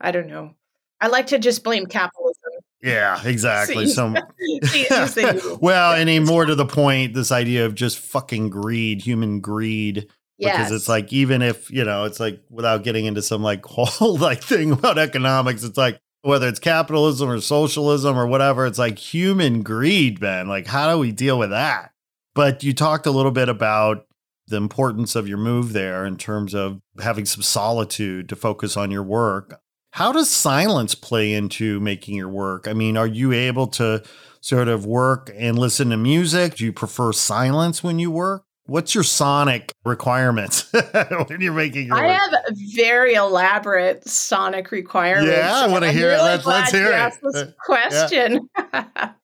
[0.00, 0.54] I don't know.
[1.00, 2.43] I like to just blame capitalism.
[2.84, 3.86] Yeah, exactly.
[3.86, 4.16] See, Some
[4.64, 5.58] see, you say you.
[5.60, 10.08] well, and even more to the point, this idea of just fucking greed, human greed.
[10.36, 10.56] yes.
[10.56, 14.18] Because it's like, even if, you know, it's like without getting into some like whole
[14.18, 18.98] like thing about economics, it's like whether it's capitalism or socialism or whatever, it's like
[18.98, 20.46] human greed, man.
[20.48, 21.92] Like, how do we deal with that?
[22.34, 24.06] But you talked a little bit about
[24.48, 28.90] the importance of your move there in terms of having some solitude to focus on
[28.90, 29.60] your work.
[29.94, 32.66] How does silence play into making your work?
[32.66, 34.02] I mean, are you able to
[34.40, 36.56] sort of work and listen to music?
[36.56, 38.42] Do you prefer silence when you work?
[38.66, 40.72] What's your sonic requirements
[41.28, 42.18] when you're making your I work?
[42.18, 45.30] have very elaborate sonic requirements.
[45.32, 46.18] Yeah, I wanna I'm hear it.
[46.18, 47.12] Let's- let's hear it.
[47.32, 48.48] This question.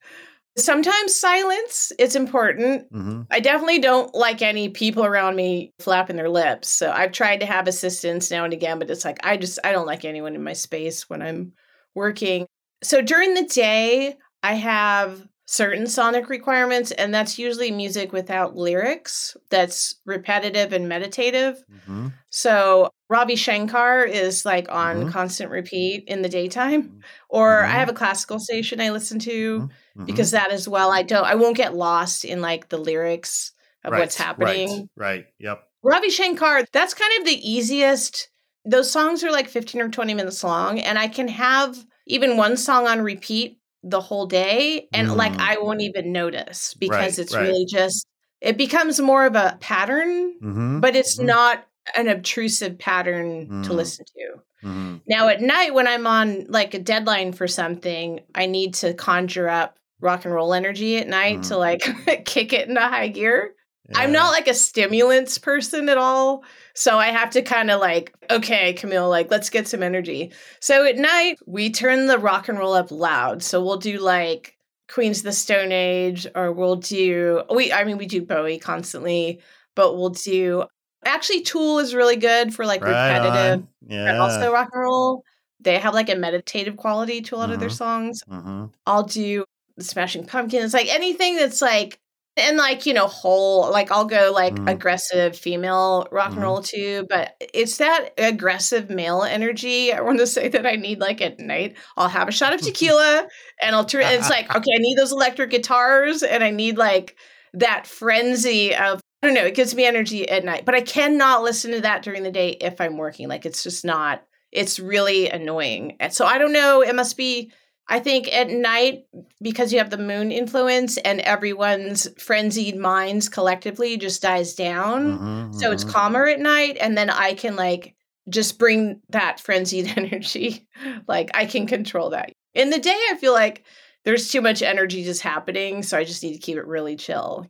[0.61, 2.91] Sometimes silence, it's important.
[2.93, 3.27] Mhm.
[3.31, 6.69] I definitely don't like any people around me flapping their lips.
[6.69, 9.73] So I've tried to have assistants now and again, but it's like I just I
[9.73, 11.53] don't like anyone in my space when I'm
[11.95, 12.47] working.
[12.83, 19.37] So during the day, I have certain sonic requirements and that's usually music without lyrics
[19.51, 21.65] that's repetitive and meditative.
[21.89, 22.13] Mhm.
[22.31, 25.11] So Ravi Shankar is like on Mhm.
[25.11, 27.79] constant repeat in the daytime or I Mhm.
[27.81, 30.07] have a classical station I listen to Mhm.
[30.07, 33.53] because that as well i don't i won't get lost in like the lyrics
[33.85, 35.27] of Right, what's happening Right, right.
[35.41, 35.63] Yep.
[35.83, 38.31] ravi shankar that's kind of the easiest
[38.65, 41.77] those songs are like 15 or 20 minutes long and i can have
[42.07, 45.41] even one song on repeat the whole day and like Mm.
[45.41, 47.43] i won't even notice because Right, it's right.
[47.43, 48.07] really just
[48.41, 50.81] it becomes more of a pattern Mhm.
[50.81, 51.25] but it's Mhm.
[51.27, 51.67] not
[51.97, 53.75] an obtrusive pattern to Mm.
[53.75, 55.01] listen to Mhm.
[55.09, 59.49] now at night when I'm on like a deadline for something, I need to conjure
[59.49, 61.81] up rock and roll energy at night to like
[62.27, 63.55] kick it into high gear.
[63.95, 66.45] I'm not like a stimulants person at all.
[66.75, 70.33] So I have to kind of like, okay, Camille, like, let's get some energy.
[70.61, 73.43] So at night, we turn the rock and roll up loud.
[73.43, 74.57] So we'll do like
[74.89, 79.41] Queens of the Stone Age, or we'll do, we, I mean, we do Bowie constantly,
[79.75, 80.65] but we'll do,
[81.05, 83.67] actually, Tool is really good for like Right repetitive.
[83.89, 84.13] Yeah.
[84.13, 85.25] but also rock and roll.
[85.61, 87.77] They have like a meditative quality to a lot of their Mhm.
[87.77, 88.23] songs.
[88.31, 88.71] Mhm.
[88.87, 89.45] I'll do
[89.77, 91.99] the Smashing Pumpkins, like anything that's like,
[92.41, 94.71] and like you know, whole like I'll go like Mhm.
[94.71, 96.35] aggressive female rock Mhm.
[96.35, 99.93] and roll too, but it's that aggressive male energy.
[99.93, 101.77] I want to say that I need like at night.
[101.97, 103.27] I'll have a shot of tequila,
[103.63, 104.03] and I'll turn.
[104.05, 107.17] It's like okay, I need those electric guitars, and I need like
[107.55, 109.01] that frenzy of.
[109.23, 109.45] I don't know.
[109.45, 112.57] It gives me energy at night, but I cannot listen to that during the day
[112.59, 113.29] if I'm working.
[113.29, 114.23] Like it's just not.
[114.51, 115.97] It's really annoying.
[116.01, 116.81] And so I don't know.
[116.83, 117.53] It must be
[117.91, 119.05] I think at night,
[119.43, 125.19] because you have the moon influence and everyone's frenzied minds collectively just dies down.
[125.19, 125.91] Mhm, So it's mhm.
[125.91, 126.79] calmer at night.
[126.81, 127.95] And then I can like
[128.29, 130.67] just bring that frenzied energy.
[131.09, 132.31] like I can control that.
[132.55, 133.65] In the day, I feel like
[134.05, 135.83] there's too much energy just happening.
[135.83, 137.47] So I just need to keep it really chill.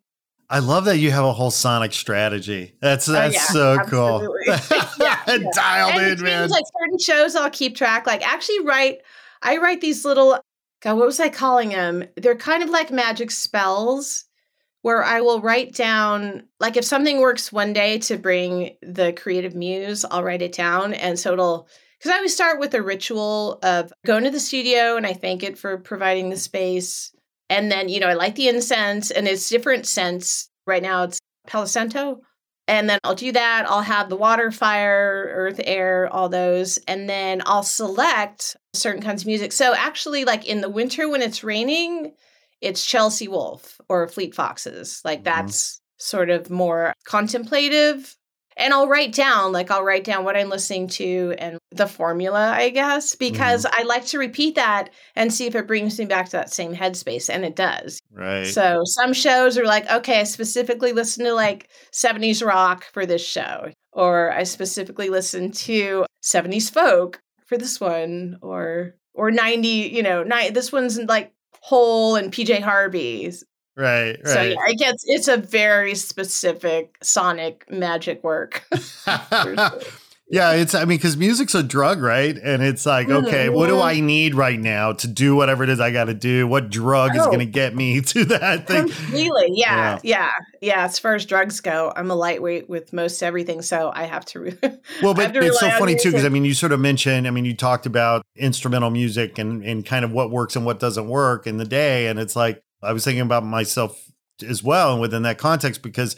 [0.48, 2.74] I love that you have a whole sonic strategy.
[2.80, 4.46] That's that's Oh, yeah, so absolutely.
[4.46, 4.56] cool.
[4.98, 5.50] Yeah, yeah.
[5.54, 6.48] Dialed and in, man.
[6.48, 8.06] like certain shows I'll keep track.
[8.06, 8.98] Like actually write,
[9.42, 10.38] I write these little.
[10.82, 12.04] God, what was I calling them?
[12.16, 14.24] They're kind of like magic spells,
[14.82, 19.54] where I will write down like if something works one day to bring the creative
[19.54, 21.68] muse, I'll write it down, and so it'll.
[21.98, 25.42] Because I always start with a ritual of going to the studio and I thank
[25.42, 27.12] it for providing the space.
[27.50, 30.48] And then, you know, I light the incense and it's different scents.
[30.66, 32.22] Right now it's Palo Santo.
[32.70, 33.66] And then I'll do that.
[33.68, 36.78] I'll have the water, fire, earth, air, all those.
[36.86, 39.50] And then I'll select certain kinds of music.
[39.50, 42.14] So actually, like in the winter when it's raining,
[42.60, 45.02] it's Chelsea Wolfe or Fleet Foxes.
[45.04, 45.24] Like Mhm.
[45.24, 48.16] that's sort of more contemplative.
[48.60, 52.52] And I'll write down, like, I'll write down what I'm listening to and the formula,
[52.54, 53.80] I guess, because mm-hmm.
[53.80, 56.74] I like to repeat that and see if it brings me back to that same
[56.74, 57.30] headspace.
[57.30, 58.00] And it does.
[58.12, 58.46] right.
[58.46, 63.26] So some shows are like, okay, I specifically listen to like 70s rock for this
[63.26, 70.02] show, or I specifically listen to 70s folk for this one, or or 90, you
[70.02, 71.32] know, ni- this one's like
[71.62, 73.44] Hole and PJ Harvey's.
[73.76, 74.10] Right.
[74.10, 74.26] Right.
[74.26, 78.64] So yeah, it gets it's a very specific sonic magic work.
[80.30, 82.36] yeah, it's I mean because music's a drug, right?
[82.36, 83.80] And it's like, okay, mm-hmm, what do.
[83.80, 86.46] I need right now to do whatever it is I got to do?
[86.46, 87.26] What drug is Oh.
[87.26, 88.88] going to get me to that thing?
[88.88, 93.60] Completely, yeah, yeah, yeah, As far as drugs go, I'm a lightweight with most everything,
[93.62, 94.40] so I have to.
[94.40, 94.58] Re-
[95.02, 97.26] Well, but to it's so funny too because I mean, you sort of mentioned.
[97.26, 100.78] I mean, you talked about instrumental music and and kind of what works and what
[100.78, 104.00] doesn't work in the day, and it's like I was thinking about myself
[104.46, 106.16] as well, and within that context, because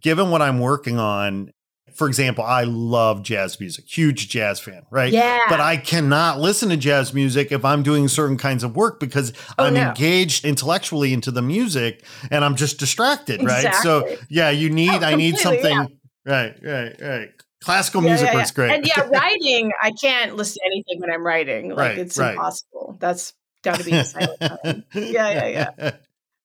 [0.00, 1.50] given what I'm working on,
[1.94, 5.12] for example, I love jazz music, huge jazz fan, right?
[5.12, 8.98] Yeah, But I cannot listen to jazz music if I'm doing certain kinds of work
[8.98, 9.88] because Oh, I'm no.
[9.90, 13.72] engaged intellectually into the music and I'm just distracted, right?
[13.76, 17.30] So yeah, you need Oh, I need something right, right, right.
[17.60, 18.72] Classical Yeah, music yeah, works great.
[18.72, 21.70] And yeah, writing, I can't listen to anything when I'm writing.
[21.70, 22.32] Like Right, it's right.
[22.34, 22.96] impossible.
[22.98, 24.84] That's got to be a silent time.
[24.94, 25.90] Yeah, yeah, yeah.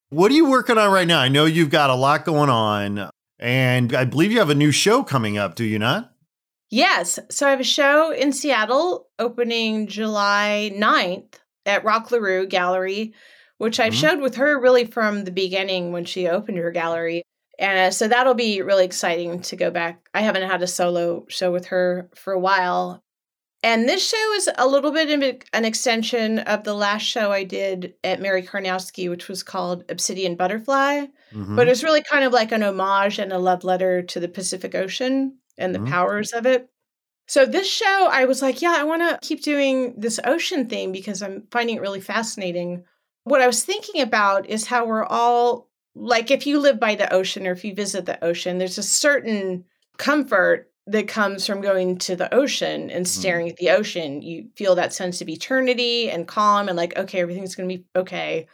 [0.10, 1.20] What are you working on right now?
[1.20, 4.72] I know you've got a lot going on, and I believe you have a new
[4.72, 6.12] show coming up, do you not?
[6.72, 7.20] Yes.
[7.30, 13.14] So I have a show in Seattle opening July 9th at Roq La Rue Gallery,
[13.58, 14.02] which I've Mhm.
[14.02, 17.24] showed with her really from the beginning when she opened her gallery.
[17.60, 20.08] And so that'll be really exciting to go back.
[20.14, 23.04] I haven't had a solo show with her for a while.
[23.64, 27.44] And this show is a little bit of an extension of the last show I
[27.44, 31.08] did at Merry Karnowsky, which was called Obsidian Butterfly.
[31.32, 31.56] Mhm.
[31.56, 34.76] But it's really kind of like an homage and a love letter to the Pacific
[34.76, 35.90] Ocean and the Mhm.
[35.90, 36.70] powers of it.
[37.28, 40.92] So this show, I was like, yeah, I want to keep doing this ocean thing
[40.92, 42.86] because I'm finding it really fascinating.
[43.26, 47.12] What I was thinking about is how we're all like, if you live by the
[47.14, 49.66] ocean or if you visit the ocean, there's a certain
[49.98, 53.20] comfort that comes from going to the ocean and mm-hmm.
[53.20, 54.22] staring at the ocean.
[54.22, 57.86] You feel that sense of eternity and calm and like, okay, everything's going to be
[57.96, 58.48] okay.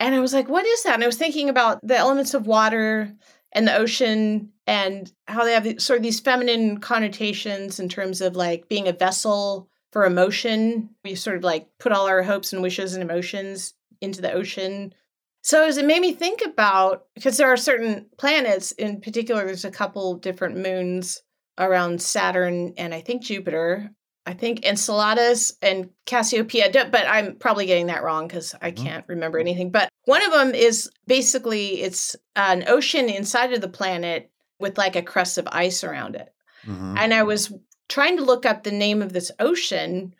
[0.00, 0.94] And I was like, what is that?
[0.94, 3.12] And I was thinking about the elements of water
[3.52, 8.36] and the ocean and how they have sort of these feminine connotations in terms of
[8.36, 10.88] like being a vessel for emotion.
[11.04, 14.94] We sort of like put all our hopes and wishes and emotions into the ocean.
[15.42, 19.66] So as it made me think about because there are certain planets in particular, there's
[19.66, 21.20] a couple different moons
[21.58, 23.90] around Saturn and I think Jupiter.
[24.24, 28.76] I think Enceladus and Cassiopeia, but I'm probably getting that wrong because I Mhm.
[28.76, 29.70] can't remember anything.
[29.70, 34.30] But one of them is basically it's an ocean inside of the planet
[34.60, 36.32] with like a crust of ice around it.
[36.64, 36.96] Mhm.
[36.96, 37.52] And I was
[37.88, 40.14] trying to look up the name of this ocean,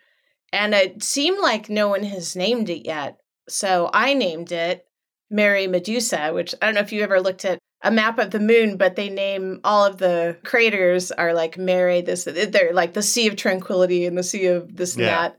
[0.51, 3.17] and it seemed like no one has named it yet.
[3.47, 4.85] So I named it
[5.29, 8.39] Mare Medusa, which I don't know if you ever looked at a map of the
[8.39, 13.03] moon, but they name all of the craters are like Mary, this, they're like the
[13.03, 15.21] Sea of Tranquility and the Sea of this and Yeah.
[15.21, 15.37] that.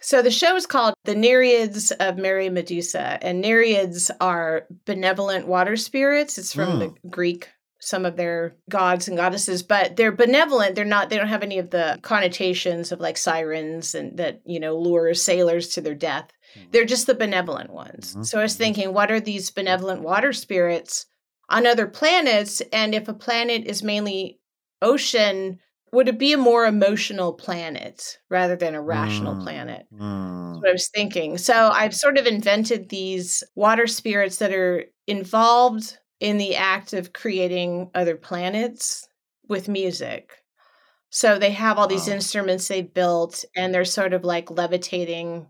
[0.00, 5.76] So the show is called The Nereids of Mare Medusa, and Nereids are benevolent water
[5.76, 6.38] spirits.
[6.38, 7.08] It's from the hmm.
[7.08, 7.48] Greek,
[7.80, 10.76] some of their gods and goddesses, but they're benevolent.
[10.76, 11.10] They're not.
[11.10, 15.14] They don't have any of the connotations of like sirens and that you know lure
[15.14, 16.30] sailors to their death.
[16.54, 16.70] Hmm.
[16.70, 18.14] They're just the benevolent ones.
[18.14, 18.24] Mhm.
[18.24, 18.62] So I was mm-hmm.
[18.62, 21.06] thinking, what are these benevolent water spirits
[21.50, 22.60] on other planets?
[22.72, 24.40] And if a planet is mainly
[24.82, 25.60] ocean,
[25.92, 29.36] would it be a more emotional planet rather than a rational Mm.
[29.36, 29.86] planet?
[29.92, 30.62] Mm.
[30.62, 31.38] That's what I was thinking.
[31.38, 37.12] So I've sort of invented these water spirits that are involved in the act of
[37.12, 39.08] creating other planets
[39.48, 40.32] with music.
[41.10, 42.08] So they have all these Wow.
[42.08, 45.48] instruments they built and they're sort of like levitating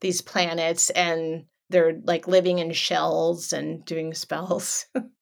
[0.00, 4.86] these planets and they're like living in shells and doing spells.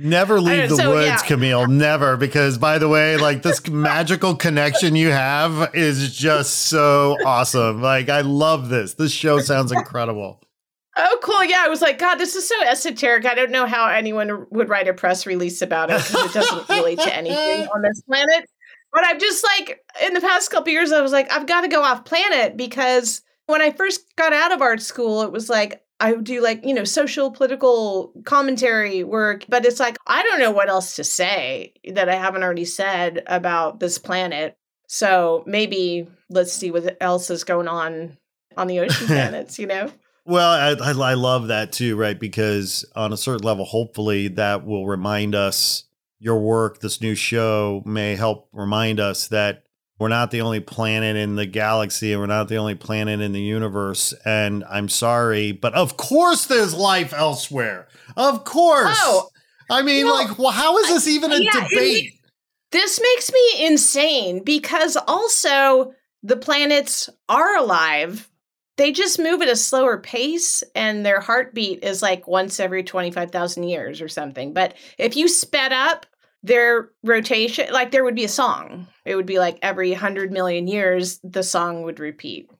[0.00, 1.16] Never leave the so, woods, yeah.
[1.18, 1.66] Camille.
[1.66, 2.16] Never.
[2.16, 7.82] Because, by the way, like this magical connection you have is just so awesome.
[7.82, 8.94] Like, I love this.
[8.94, 10.40] This show sounds incredible.
[10.96, 11.42] Oh, cool.
[11.44, 11.64] Yeah.
[11.64, 13.26] I was like, God, this is so esoteric.
[13.26, 16.68] I don't know how anyone would write a press release about it because it doesn't
[16.68, 18.48] relate to anything on this planet.
[18.92, 21.68] But I'm just like, in the past couple years, I was like, I've got to
[21.68, 25.82] go off planet because when I first got out of art school, it was like,
[26.00, 30.38] I would do like, you know, social political commentary work, but it's like, I don't
[30.38, 34.56] know what else to say that I haven't already said about this planet.
[34.86, 38.16] So maybe let's see what else is going on
[38.56, 39.90] on the ocean planets, you know?
[40.24, 40.50] Well,
[40.82, 42.18] I, I, I love that too, right?
[42.18, 45.84] Because on a certain level, hopefully that will remind us
[46.20, 49.64] your work, this new show may help remind us that
[49.98, 53.32] we're not the only planet in the galaxy and we're not the only planet in
[53.32, 54.14] the universe.
[54.24, 57.88] And I'm sorry, but of course there's life elsewhere.
[58.16, 58.96] Of course.
[59.00, 59.28] Oh,
[59.70, 62.12] I mean, well, like, well, how is this even a yeah, it debate?
[62.70, 68.28] This makes me insane because also the planets are alive.
[68.76, 73.64] They just move at a slower pace and their heartbeat is like once every 25,000
[73.64, 74.52] years or something.
[74.52, 76.06] But if you sped up
[76.42, 78.86] their rotation, like there would be a song.
[79.04, 82.50] It would be like every 100 million years, the song would repeat.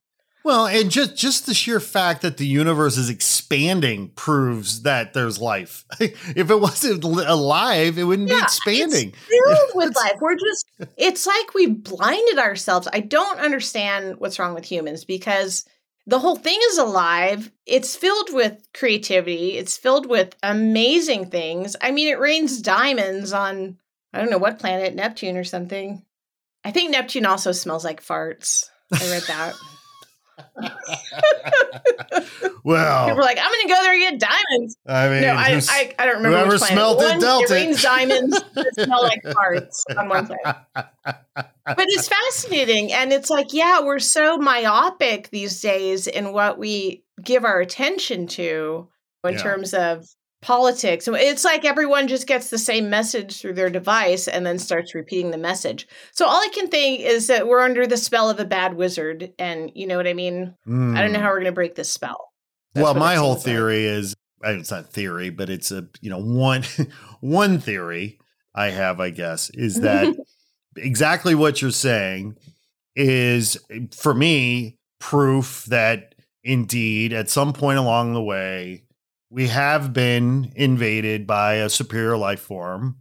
[0.44, 5.38] Well, and just just the sheer fact that the universe is expanding proves that there's
[5.38, 5.84] life.
[6.00, 9.12] if it wasn't alive, it wouldn't be expanding.
[9.12, 10.14] filled with life.
[10.20, 10.64] We're just,
[10.96, 12.88] it's like we blinded ourselves.
[12.92, 15.66] I don't understand what's wrong with humans because
[16.08, 17.52] the whole thing is alive.
[17.66, 21.76] It's filled with creativity, it's filled with amazing things.
[21.82, 23.76] I mean, it rains diamonds on,
[24.14, 26.02] I don't know what planet, Neptune or something.
[26.64, 28.70] I think Neptune also smells like farts.
[28.92, 29.54] I read that.
[32.64, 34.76] Well, people were like, I'm going to go there and get diamonds.
[34.86, 36.74] I mean, No, I, I, I don't remember whoever which planet.
[36.76, 37.50] smelt it One, dealt it.
[37.50, 40.56] rains diamonds that smell like farts on one planet.
[41.04, 42.92] But it's fascinating.
[42.92, 48.26] And it's like, yeah, we're so myopic these days in what we give our attention
[48.28, 48.88] to
[49.24, 49.38] in Yeah.
[49.42, 50.04] terms of
[50.40, 51.04] politics.
[51.04, 54.94] So It's like everyone just gets the same message through their device and then starts
[54.94, 55.86] repeating the message.
[56.12, 59.32] So all I can think is that we're under the spell of a bad wizard.
[59.38, 60.54] And you know what I mean?
[60.66, 61.24] I don't know Hmm.
[61.24, 62.32] how we're going to break this spell.
[62.74, 63.42] That's well, my whole like.
[63.42, 64.14] theory is
[64.44, 66.62] I mean, it's not theory, but it's a you know one
[67.20, 68.18] one theory
[68.54, 70.14] I have, I guess, is that
[70.76, 72.36] exactly what you're saying
[72.94, 73.56] is
[73.96, 76.14] for me proof that
[76.44, 78.84] indeed at some point along the way
[79.30, 82.96] we have been invaded by a superior life form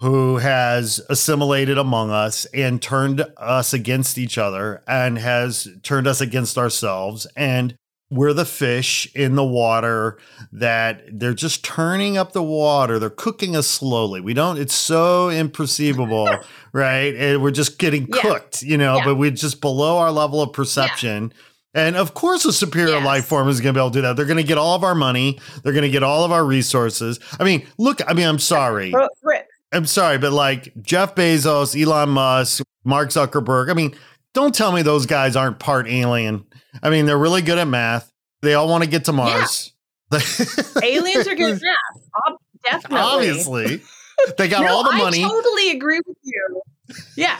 [0.00, 6.20] who has assimilated among us and turned us against each other and has turned us
[6.22, 7.74] against ourselves and
[8.12, 10.18] we're the fish in the water
[10.50, 12.98] that they're just turning up the water.
[12.98, 14.20] They're cooking us slowly.
[14.20, 16.42] We don't, it's so imperceivable,
[16.72, 17.14] right?
[17.14, 18.20] And we're just getting Yeah.
[18.20, 19.04] cooked, you know, Yeah.
[19.04, 21.32] but we're just below our level of perception.
[21.74, 23.04] And of course, a superior Yes.
[23.04, 24.16] life form is going to be able to do that.
[24.16, 25.38] They're going to get all of our money.
[25.62, 27.20] They're going to get all of our resources.
[27.38, 28.92] I mean, look, I mean, I'm sorry.
[29.72, 33.94] I'm sorry, but like Jeff Bezos, Elon Musk, Mark Zuckerberg, I mean,
[34.34, 36.44] don't tell me those guys aren't part alien.
[36.82, 38.10] I mean, they're really good at math.
[38.42, 39.72] They all want to get to Mars.
[40.82, 41.60] Aliens are good enough.
[42.26, 42.98] Ob- Definitely.
[42.98, 43.82] Obviously.
[44.38, 45.24] They got No, all the money.
[45.24, 46.62] I totally agree with you.
[47.16, 47.38] Yeah.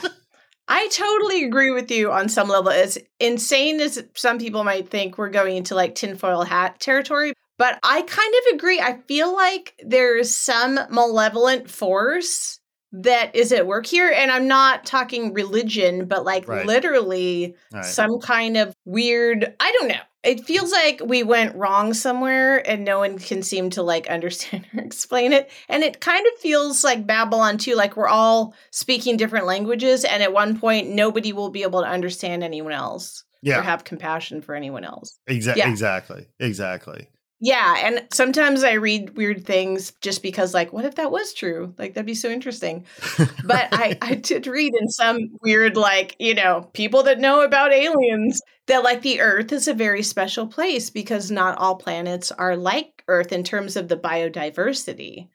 [0.73, 2.71] I totally agree with you on some level.
[2.71, 7.33] As insane as some people might think, we're going into like tinfoil hat territory.
[7.57, 8.79] But I kind of agree.
[8.79, 12.59] I feel like there's some malevolent force
[12.93, 14.09] that is at work here.
[14.15, 16.65] And I'm not talking religion, but like Right.
[16.65, 17.83] literally Right.
[17.83, 19.99] some kind of weird, I don't know.
[20.23, 24.65] It feels like we went wrong somewhere and no one can seem to like understand
[24.73, 25.49] or explain it.
[25.67, 30.03] And it kind of feels like Babylon too, like we're all speaking different languages.
[30.05, 33.59] And at one point, nobody will be able to understand anyone else yeah.
[33.59, 35.17] or have compassion for anyone else.
[35.27, 35.69] exa- yeah.
[35.69, 36.27] exactly.
[36.39, 37.07] Exactly.
[37.43, 41.73] Yeah, and sometimes I read weird things just because, like, what if that was true?
[41.79, 42.85] Like, that'd be so interesting.
[43.43, 47.73] But I, I did read in some weird, like, you know, people that know about
[47.73, 52.55] aliens that, like, the Earth is a very special place because not all planets are
[52.55, 55.27] like Earth in terms of the biodiversity.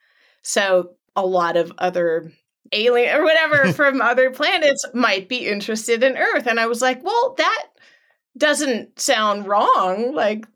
[0.43, 2.31] So a lot of other
[2.73, 6.47] alien or whatever from other planets might be interested in Earth.
[6.47, 7.67] And I was like, well, that
[8.37, 10.15] doesn't sound wrong.
[10.15, 10.47] Like,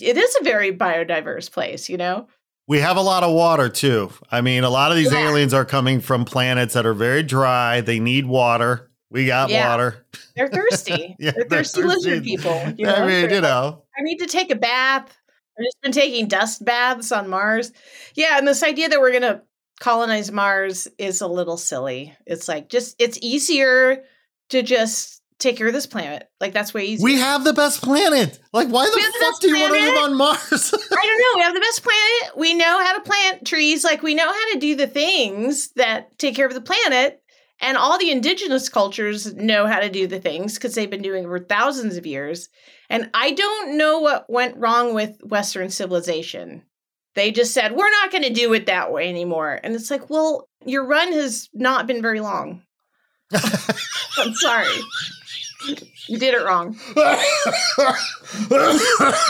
[0.00, 2.26] it is a very biodiverse place, you know?
[2.68, 4.10] We have a lot of water too.
[4.30, 5.28] I mean, a lot of these Yeah.
[5.28, 7.80] aliens are coming from planets that are very dry.
[7.80, 8.90] They need water.
[9.10, 9.68] We got Yeah.
[9.70, 10.06] water.
[10.36, 11.16] They're thirsty.
[11.18, 11.98] Yeah, they're they're thirsty thirsty.
[12.10, 12.62] lizard people.
[12.78, 13.82] You I mean, They're you know.
[13.98, 15.14] I need to take a bath.
[15.58, 17.72] I've just been taking dust baths on Mars.
[18.14, 19.42] Yeah, and this idea that we're going to
[19.80, 22.14] colonize Mars is a little silly.
[22.26, 24.04] It's like just it's easier
[24.50, 26.28] to just take care of this planet.
[26.40, 27.04] Like that's way easier.
[27.04, 28.38] We have the best planet.
[28.52, 30.74] Like, why the the fuck do you want to live on Mars?
[30.92, 31.36] I don't know.
[31.36, 32.38] We have the best planet.
[32.38, 33.84] We know how to plant trees.
[33.84, 37.22] Like we know how to do the things that take care of the planet.
[37.60, 41.24] And all the indigenous cultures know how to do the things because they've been doing
[41.24, 42.48] it for thousands of years.
[42.90, 46.64] And I don't know what went wrong with Western civilization.
[47.14, 49.60] They just said, we're not going to do it that way anymore.
[49.62, 52.62] And it's like, well, your run has not been very long.
[54.18, 54.66] I'm sorry.
[56.08, 56.76] You did it wrong.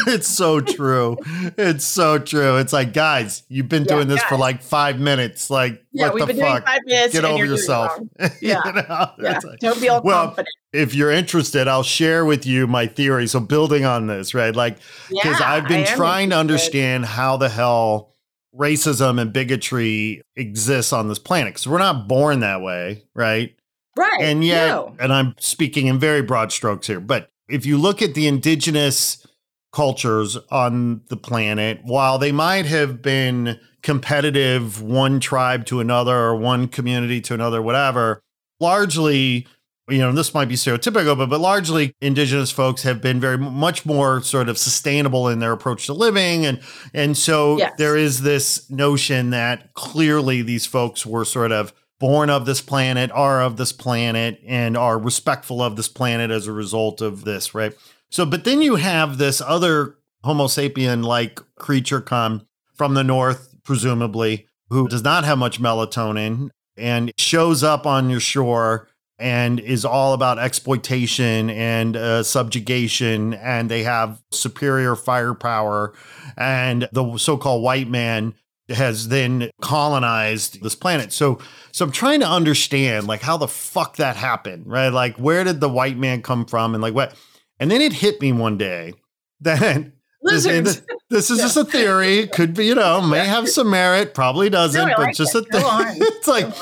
[0.07, 1.17] it's so true.
[1.59, 2.57] It's so true.
[2.57, 5.51] It's like, guys, you've been Yeah, doing this for like five minutes.
[5.51, 6.65] Like, Yeah, what we've the been doing fuck?
[6.67, 7.13] five minutes.
[7.13, 7.91] Get over you're doing it yourself.
[7.99, 8.11] wrong.
[8.41, 8.61] You Yeah.
[8.65, 9.11] know?
[9.23, 9.39] Yeah.
[9.45, 10.49] Like- Don't be all Well, confident.
[10.73, 13.27] if you're interested, I'll share with you my theory.
[13.27, 14.55] So, building on this, right?
[14.55, 14.79] Like,
[15.09, 18.11] because Yeah, I've been trying to understand how the hell
[18.55, 21.55] racism and bigotry exists on this planet.
[21.55, 23.55] Because we're not born that way, right?
[23.97, 24.21] Right.
[24.21, 24.97] and yet, no.
[24.99, 29.27] and I'm speaking in very broad strokes here, but if you look at the indigenous
[29.73, 36.37] cultures on the planet, while they might have been competitive one tribe to another or
[36.37, 38.23] one community to another, whatever,
[38.61, 39.47] largely,
[39.89, 43.85] you know, this might be stereotypical, but, but largely indigenous folks have been very much
[43.85, 46.47] more sort of sustainable in their approach to living.
[46.47, 46.61] And,
[46.95, 47.73] and so Yes.
[47.79, 51.73] there is this notion that clearly these folks were sort of
[52.03, 56.49] born of this planet, are of this planet, and are respectful of this planet as
[56.49, 57.75] a result of this, right?
[58.11, 63.55] So, but then you have this other Homo sapien like creature come from the north,
[63.63, 68.89] presumably, who does not have much melatonin and shows up on your shore
[69.21, 73.35] and is all about exploitation and uh, subjugation.
[73.35, 75.95] And they have superior firepower.
[76.37, 78.35] And the so called white man
[78.69, 81.13] has then colonized this planet.
[81.13, 81.39] So,
[81.73, 84.89] so I'm trying to understand like how the fuck that happened, right?
[84.89, 87.15] Like, where did the white man come from, and like what?
[87.59, 88.95] And then it hit me one day
[89.41, 89.61] that
[90.23, 90.83] this, Lizards.
[91.11, 92.27] this is just a theory.
[92.29, 95.47] Could be, you know, may have some merit, probably doesn't, No, but like just it.
[95.53, 95.97] a thing.
[96.01, 96.53] it's like,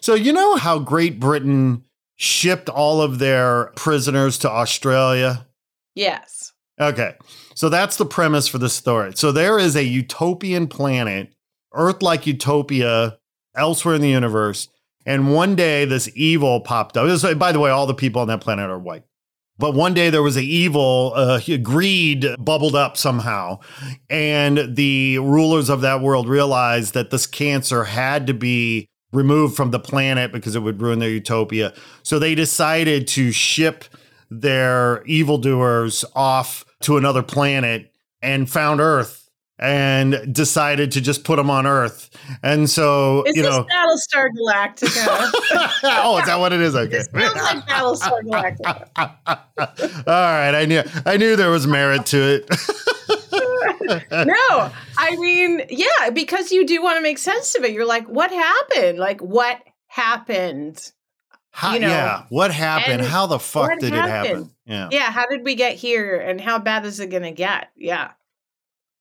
[0.00, 1.84] so you know how Great Britain
[2.16, 5.46] shipped all of their prisoners to Australia?
[5.94, 6.52] Yes.
[6.80, 7.14] Okay.
[7.54, 9.12] So that's the premise for the story.
[9.16, 11.32] So there is a utopian planet,
[11.78, 13.18] Earth like utopia
[13.56, 14.68] elsewhere in the universe.
[15.06, 17.06] And one day this evil popped up.
[17.06, 19.04] This- by the way, all the people on that planet are white.
[19.58, 23.58] But one day there was an evil, uh, greed bubbled up somehow.
[24.08, 29.70] And the rulers of that world realized that this cancer had to be removed from
[29.70, 31.72] the planet because it would ruin their utopia.
[32.02, 33.84] So they decided to ship
[34.30, 37.90] their evildoers off to another planet
[38.22, 39.17] and found Earth
[39.58, 42.10] and decided to just put them on Earth.
[42.42, 45.30] And so, Is you know, Battlestar Galactica?
[46.04, 46.74] oh, is that what it is?
[46.74, 46.98] Okay.
[46.98, 49.38] It sounds like Battlestar Galactica.
[50.06, 52.48] All right, I knew I knew there was merit to it.
[54.12, 57.72] no, I mean, yeah, because you do want to make sense of it.
[57.72, 58.98] You're like, what happened?
[58.98, 60.92] Like, what happened?
[61.50, 63.02] How, You know, yeah, what happened?
[63.02, 64.50] How the fuck did it happen?
[64.64, 67.70] Yeah, Yeah, how did we get here and how bad is it going to get?
[67.74, 68.10] Yeah.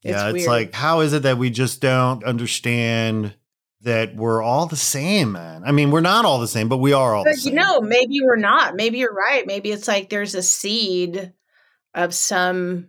[0.01, 0.29] Yeah.
[0.29, 3.35] It's like, how is it that we just don't understand
[3.81, 5.63] that we're all the same, man.
[5.65, 7.53] I mean, we're not all the same, but we are all but the same.
[7.53, 8.75] you know, maybe we're not.
[8.75, 9.45] Maybe you're right.
[9.45, 11.31] Maybe it's like there's a seed
[11.93, 12.87] of some,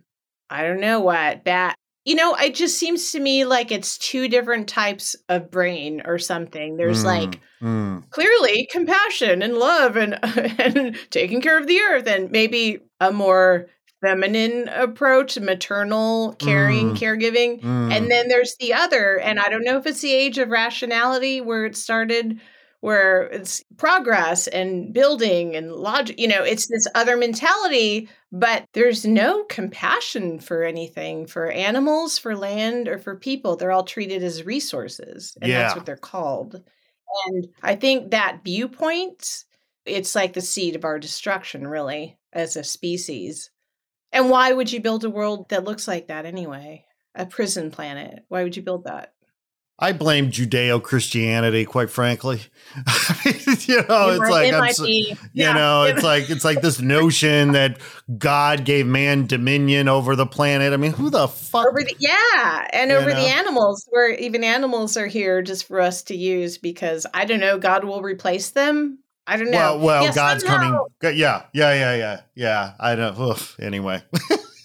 [0.49, 1.75] I don't know what, bad.
[2.05, 6.17] You know, it just seems to me like it's two different types of brain or
[6.17, 6.75] something.
[6.75, 8.09] There's Mm, like mm.
[8.09, 13.67] clearly compassion and love and and taking care of the earth and maybe a more
[14.01, 16.97] feminine approach, maternal caring, Mm.
[16.97, 17.61] caregiving.
[17.61, 17.93] Mm.
[17.93, 21.41] And then there's the other, and I don't know if it's the age of rationality
[21.41, 22.39] where it started,
[22.81, 26.17] where it's progress and building and logic.
[26.17, 32.37] You know, it's this other mentality, but there's no compassion for anything for animals, for
[32.37, 33.57] land, or for people.
[33.57, 35.63] They're all treated as resources, and Yeah.
[35.63, 36.63] that's what they're called.
[37.25, 39.43] And I think that viewpoint,
[39.85, 43.49] it's like the seed of our destruction, really, as a species.
[44.11, 46.85] And why would you build a world that looks like that anyway?
[47.15, 48.23] A prison planet.
[48.27, 49.13] Why would you build that?
[49.81, 52.41] I blame Judeo Christianity, quite frankly.
[53.25, 55.11] you know, It it's like it so- be.
[55.11, 57.79] you Yeah, know, it's like it's like this notion that
[58.17, 60.73] God gave man dominion over the planet.
[60.73, 61.73] I mean, who the fuck?
[61.73, 63.15] the yeah, and You over know?
[63.15, 67.39] the animals, where even animals are here just for us to use because I don't
[67.39, 68.99] know, God will replace them.
[69.29, 69.57] I don't know.
[69.57, 70.73] well, well, Yeah, God's coming.
[71.01, 72.73] Yeah, yeah, yeah, yeah, yeah.
[72.79, 73.17] I don't.
[73.19, 74.01] Oof, anyway.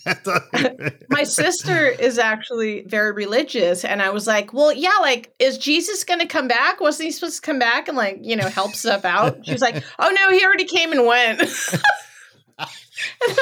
[1.09, 6.05] my sister is actually very religious and i was like well yeah like is jesus
[6.05, 9.03] gonna come back wasn't he supposed to come back and like you know help stuff
[9.07, 11.41] out she was like oh no he already came and went
[12.59, 13.39] and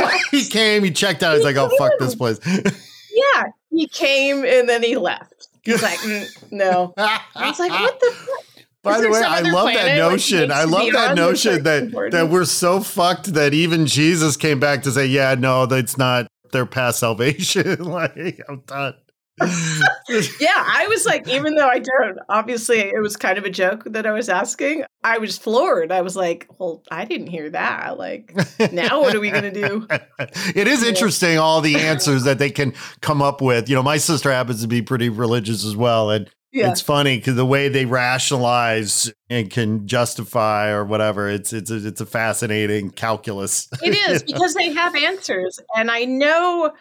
[0.00, 1.36] like, he came, he checked out.
[1.36, 5.98] He's like, "Oh fuck this place." yeah he came and then he left he's like
[6.00, 8.44] "Mm, no i was like what the fuck?
[8.82, 10.50] By Is the way, I love that notion.
[10.50, 12.12] I love that notion that important?
[12.12, 16.26] that we're so fucked that even Jesus came back to say, "Yeah, no, that's not
[16.52, 18.94] their past salvation." like, I'm done.
[20.38, 23.82] yeah i was like even though i don't obviously it was kind of a joke
[23.86, 27.96] that i was asking i was floored i was like well i didn't hear that
[27.96, 28.34] like
[28.70, 29.86] now what are we gonna do
[30.54, 30.90] it is Yeah.
[30.90, 33.70] interesting all the answers that they can come up with.
[33.70, 37.16] You know, my sister happens to be pretty religious as well, and yeah it's funny
[37.16, 42.06] because the way they rationalize and can justify or whatever, it's it's a, it's a
[42.06, 43.68] fascinating calculus.
[43.80, 45.60] It is because they have answers.
[45.74, 46.72] And I know,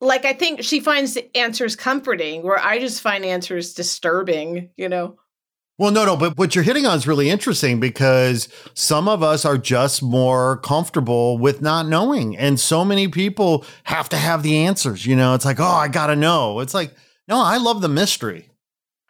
[0.00, 4.88] like, I think she finds the answers comforting, where I just find answers disturbing, you
[4.88, 5.16] know?
[5.78, 9.44] Well, no, no, but what you're hitting on is really interesting because some of us
[9.44, 12.34] are just more comfortable with not knowing.
[12.34, 15.04] And so many people have to have the answers.
[15.04, 16.60] You know, it's like, oh, I got to know.
[16.60, 16.94] It's like,
[17.28, 18.48] no, I love the mystery.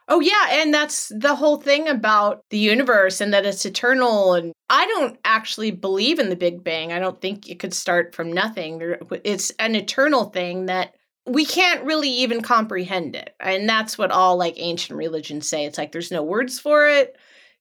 [0.09, 0.49] Oh, yeah.
[0.51, 4.35] And that's the whole thing about the universe and that it's eternal.
[4.35, 6.93] And I don't actually believe in the Big Bang.
[6.93, 8.81] I don't think it could start from nothing.
[9.25, 10.95] It's an eternal thing that
[11.27, 13.35] we can't really even comprehend it.
[13.41, 15.65] And that's what all like ancient religions say.
[15.65, 17.17] It's like there's no words for it.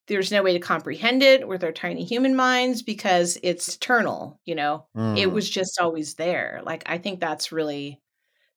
[0.08, 4.54] There's no way to comprehend it with our tiny human minds because it's eternal, you
[4.54, 4.86] know.
[4.96, 5.18] Mm.
[5.18, 6.62] It was just always there.
[6.64, 8.00] Like I think that's really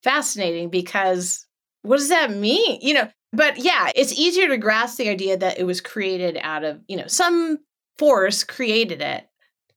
[0.02, 1.46] fascinating because
[1.82, 2.80] what does that mean?
[2.82, 6.64] You know, but yeah, it's easier to grasp the idea that it was created out
[6.64, 7.58] of, you know, some
[7.98, 9.28] force created it.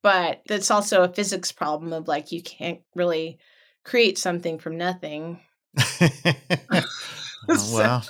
[0.03, 3.37] But it's also a physics problem of like you can't really
[3.83, 5.39] create something from nothing.
[7.49, 8.03] Oh, well,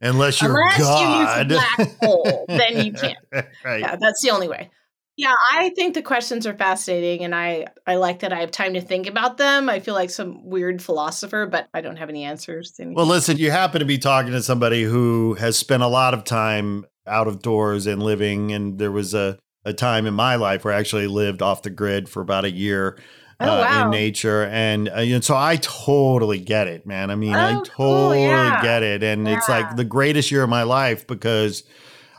[0.00, 1.00] unless you're Unless God.
[1.00, 1.44] you use a
[1.76, 3.18] black hole, then you can't.
[3.64, 3.80] right.
[3.80, 4.70] Yeah, that's the only way.
[5.18, 8.74] Yeah, I think the questions are fascinating and I I like that I have time
[8.74, 9.68] to think about them.
[9.68, 12.72] I feel like some weird philosopher, but I don't have any answers.
[12.78, 16.22] Well, listen, you happen to be talking to somebody who has spent a lot of
[16.22, 18.52] time out of doors and living.
[18.52, 21.70] And there was a, a time in my life where I actually lived off the
[21.70, 22.96] grid for about a year
[23.40, 23.84] Oh, uh, wow.
[23.84, 24.44] in nature.
[24.46, 27.10] And, uh, you know, so I totally get it, man.
[27.10, 28.62] I mean, I Oh, totally cool, yeah.
[28.62, 29.02] get it.
[29.02, 31.62] And it's like the greatest year of my life because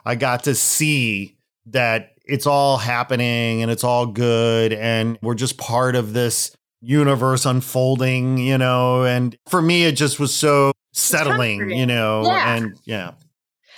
[0.06, 1.38] I got to see
[1.68, 4.74] that it's all happening and it's all good.
[4.74, 9.04] And we're just part of this universe unfolding, you know.
[9.04, 12.24] And for me, it just was so settling, you know.
[12.26, 12.56] Yeah.
[12.56, 13.12] And yeah.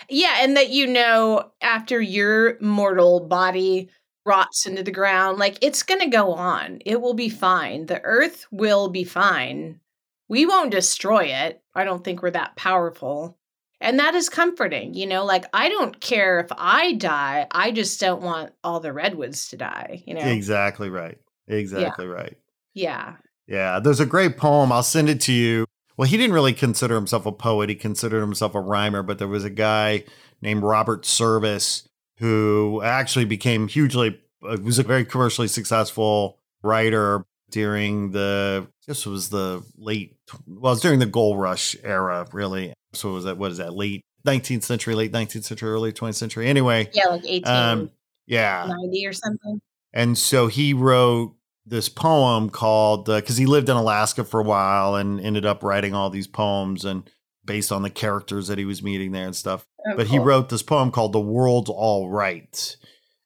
[0.09, 3.89] Yeah, and that you know after your mortal body
[4.25, 6.79] rots into the ground, like it's going to go on.
[6.85, 7.85] It will be fine.
[7.85, 9.79] The earth will be fine.
[10.27, 11.61] We won't destroy it.
[11.75, 13.37] I don't think we're that powerful.
[13.82, 17.47] And that is comforting, you know, like I don't care if I die.
[17.51, 20.21] I just don't want all the redwoods to die, you know.
[20.21, 21.17] Exactly right.
[21.47, 22.38] Exactly right.
[22.73, 23.15] Yeah.
[23.47, 24.71] Yeah, there's a great poem.
[24.71, 25.65] I'll send it to you.
[25.97, 27.69] Well, he didn't really consider himself a poet.
[27.69, 30.05] He considered himself a rhymer, but there was a guy
[30.41, 38.11] named Robert Service who actually became hugely uh, was a very commercially successful writer during
[38.11, 40.15] the this was the late
[40.47, 42.73] well, it was during the gold rush era, really.
[42.93, 46.47] So was that what is that late 19th century, late 19th century, early 20th century.
[46.47, 47.91] Anyway, Yeah, like 18 um,
[48.27, 48.67] yeah.
[48.69, 49.59] or something.
[49.93, 51.35] And so he wrote
[51.65, 55.93] this poem called because he lived in Alaska for a while and ended up writing
[55.93, 57.09] all these poems and
[57.45, 59.65] based on the characters that he was meeting there and stuff.
[59.85, 62.77] Oh, but he wrote this poem called "The World's All Right,"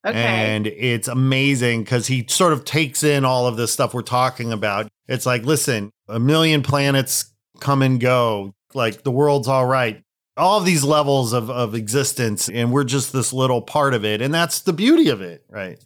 [0.06, 0.18] Okay.
[0.18, 4.52] and it's amazing because he sort of takes in all of this stuff we're talking
[4.54, 4.88] about.
[5.08, 8.54] It's like, listen, a million planets come and go.
[8.74, 10.02] Like the world's all right.
[10.38, 14.22] All of these levels of, of existence, and we're just this little part of it.
[14.22, 15.80] And that's the beauty of it, right?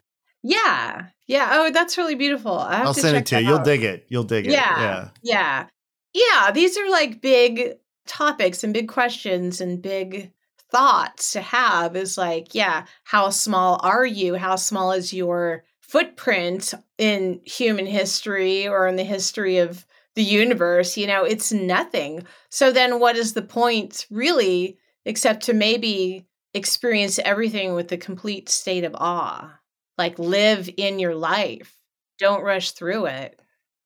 [0.44, 1.06] yeah.
[1.28, 1.50] Yeah.
[1.52, 2.58] Oh, that's really beautiful.
[2.58, 3.44] I have I'll to send check it to you.
[3.44, 4.06] that You'll dig it.
[4.10, 4.52] You'll dig it.
[4.52, 5.10] Yeah.
[5.22, 5.68] Yeah.
[6.14, 6.52] Yeah.
[6.52, 7.76] These are like big
[8.08, 10.32] topics and big questions and big
[10.72, 14.36] thoughts to have is like, yeah, how small are you?
[14.36, 20.98] How small is your footprint in human history or in the history of the universe?
[20.98, 22.26] You know, it's nothing.
[22.50, 28.50] So then what is the point really, except to maybe experience everything with a complete
[28.50, 29.60] state of awe?
[29.98, 31.76] Like live in your life.
[32.20, 33.40] Don't rush through it.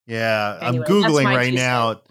[0.06, 0.58] Yeah.
[0.62, 2.02] Anyway, I'm Googling right now.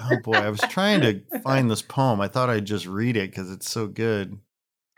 [0.00, 2.20] Oh boy, I was trying to find this poem.
[2.20, 4.38] I thought I'd just read it because it's so good.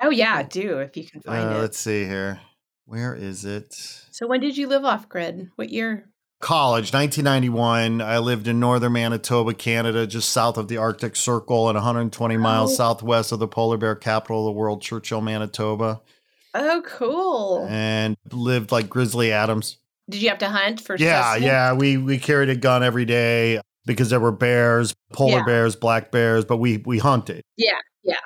[0.01, 1.61] Oh yeah, do if you can find Uh, it.
[1.61, 2.40] let's see here.
[2.86, 3.72] Where is it?
[4.11, 5.51] So when did you live off grid?
[5.57, 6.09] What year?
[6.40, 8.03] College, 1991.
[8.03, 12.72] I lived in northern Manitoba, Canada, just south of the Arctic Circle and 120 miles
[12.72, 12.74] Oh.
[12.76, 16.03] southwest of the polar bear capital of the world, Churchill, Manitoba,
[16.55, 17.66] Oh, cool.
[17.70, 19.78] and lived like Grizzly Adams.
[20.11, 20.97] Did you have to hunt for?
[20.99, 21.45] Yeah, sustenance?
[21.47, 21.72] yeah.
[21.72, 25.45] We we carried a gun every day because there were bears, polar Yeah.
[25.45, 27.43] bears, black bears, but we we hunted.
[27.57, 27.72] yeah.
[28.03, 28.16] Yeah,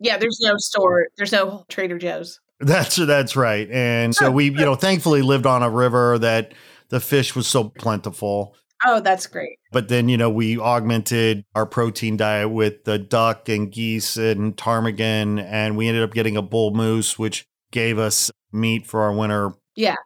[0.00, 0.18] yeah.
[0.18, 1.06] There's no store.
[1.16, 2.38] There's no Trader Joe's.
[2.60, 3.68] That's that's right.
[3.70, 6.52] And so we, you know, thankfully lived on a river that
[6.90, 8.54] the fish was so plentiful.
[8.84, 9.58] Oh, that's great.
[9.72, 14.56] But then, you know, we augmented our protein diet with the duck and geese and
[14.56, 19.14] ptarmigan, and we ended up getting a bull moose, which gave us meat for our
[19.14, 19.52] winter.
[19.76, 19.96] Yeah.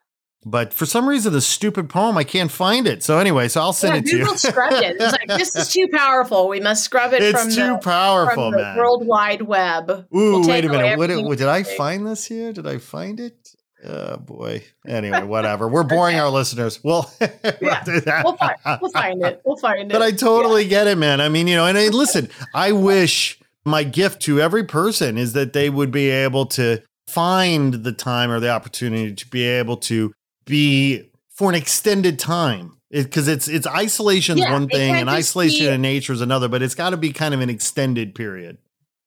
[0.48, 3.02] But for some reason, the stupid poem, I can't find it.
[3.02, 4.38] So anyway, so I'll send yeah, it to Google you.
[4.38, 4.96] scrubbed it.
[5.00, 6.46] It's like this is too powerful.
[6.46, 8.76] We must scrub it it's from too the, powerful, from the man.
[8.76, 9.90] World Wide Web.
[9.90, 10.98] Ooh, We'll wait a minute.
[10.98, 12.52] What, what- did I find this here?
[12.52, 13.36] Did I find it?
[13.84, 14.62] Oh boy.
[14.86, 15.66] Anyway, whatever.
[15.66, 16.78] We're boring our listeners.
[16.84, 18.22] We'll, Yeah, do that.
[18.24, 18.56] We'll find.
[18.80, 19.42] We'll find it.
[19.44, 19.92] We'll find it.
[19.92, 21.20] But I totally get it, man.
[21.20, 25.32] I mean, you know, and I, listen, I wish my gift to every person is
[25.32, 29.76] that they would be able to find the time or the opportunity to be able
[29.76, 30.12] to
[30.46, 32.72] be for an extended time.
[32.90, 36.48] Because it's it's isolation is Yeah, one thing and isolation be- in nature is another,
[36.48, 38.58] but it's got to be kind of an extended period.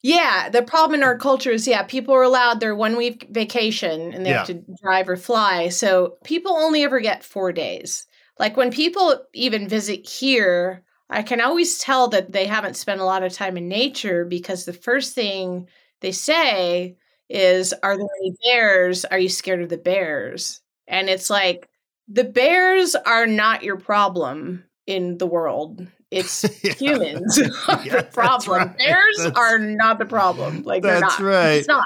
[0.02, 4.14] Yeah, the problem in our culture is yeah, people are allowed their one week vacation
[4.14, 5.70] and they have to drive or fly.
[5.70, 8.06] So people only ever get four days.
[8.38, 13.06] Like when people even visit here, I can always tell that they haven't spent a
[13.06, 15.68] lot of time in nature because the first thing
[16.02, 16.96] they say
[17.30, 19.04] is, Are there any bears?
[19.06, 20.62] Are you scared of the bears?
[20.90, 21.70] And it's like,
[22.08, 25.86] the bears are not your problem in the world.
[26.12, 26.74] It's Yeah.
[26.74, 28.58] humans are Yeah, the problem.
[28.70, 28.78] right.
[28.78, 30.64] Bears That's- are not the problem.
[30.64, 31.28] Like they're That's not.
[31.28, 31.52] right.
[31.60, 31.84] It's not.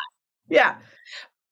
[0.49, 0.75] Yeah.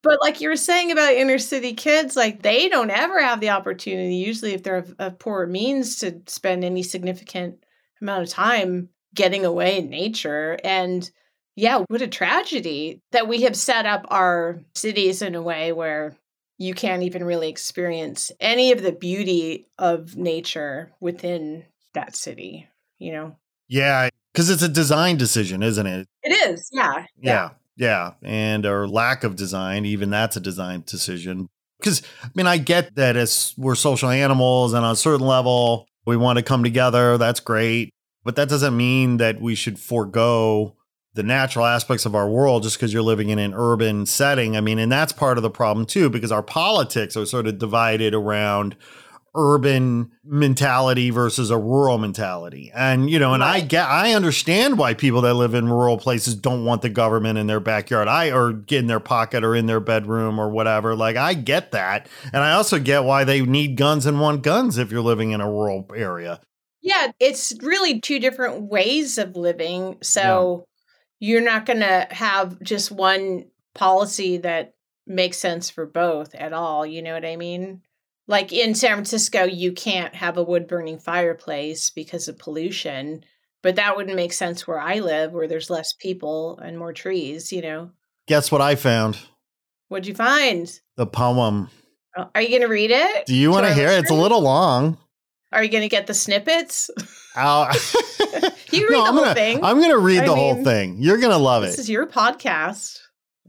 [0.04, 3.50] But like you were saying about inner city kids, like they don't ever have the
[3.50, 7.64] opportunity, usually if they're of, of poor means, to spend any significant
[8.02, 10.58] amount of time getting away in nature.
[10.64, 11.08] And
[11.56, 16.16] yeah, what a tragedy that we have set up our cities in a way where
[16.62, 22.68] you can't even really experience any of the beauty of nature within that city,
[23.00, 23.36] you know?
[23.68, 26.08] Yeah, because it's a design decision, isn't it?
[26.22, 27.06] It is, yeah.
[27.20, 27.50] Yeah.
[27.78, 28.12] Yeah.
[28.22, 31.50] And or lack of design, even that's a design decision.
[31.80, 35.88] Because I mean, I get that as we're social animals and on a certain level,
[36.06, 37.18] we want to come together.
[37.18, 37.90] That's great.
[38.24, 40.76] But that doesn't mean that we should forego
[41.14, 44.56] the natural aspects of our world just because you're living in an urban setting.
[44.56, 47.58] I mean, and that's part of the problem too, because our politics are sort of
[47.58, 48.76] divided around
[49.34, 52.72] urban mentality versus a rural mentality.
[52.76, 56.36] And you know, and I get I understand why people that live in rural places
[56.36, 58.08] don't want the government in their backyard.
[58.08, 60.96] I or get in their pocket or in their bedroom or whatever.
[60.96, 62.08] Like I get that.
[62.34, 65.42] And I also get why they need guns and want guns if you're living in
[65.42, 66.42] a rural area.
[66.82, 69.98] Yeah, it's really two different ways of living.
[70.02, 70.66] So
[71.22, 73.46] you're not going to have just one
[73.76, 74.74] policy that
[75.08, 76.86] makes sense for both at all.
[76.86, 77.84] You know what I mean?
[78.28, 83.24] Like in San Francisco, you can't have a wood burning fireplace because of pollution,
[83.62, 87.52] but that wouldn't make sense where I live, where there's less people and more trees.
[87.54, 87.92] You know,
[88.28, 89.18] Guess what I found?
[89.90, 90.80] what'd you find?
[90.98, 91.70] The poem.
[92.18, 93.26] Oh, Are you going to read it?
[93.28, 94.00] Do you want to hear it?
[94.00, 94.98] It's a little long.
[95.52, 96.90] Are you going to get the snippets?
[97.36, 97.66] I'll,
[98.72, 99.64] You read no, the I'm whole gonna, thing.
[99.64, 100.98] I'm gonna read I the whole thing.
[101.00, 101.68] You're gonna love it.
[101.68, 103.00] this is your podcast.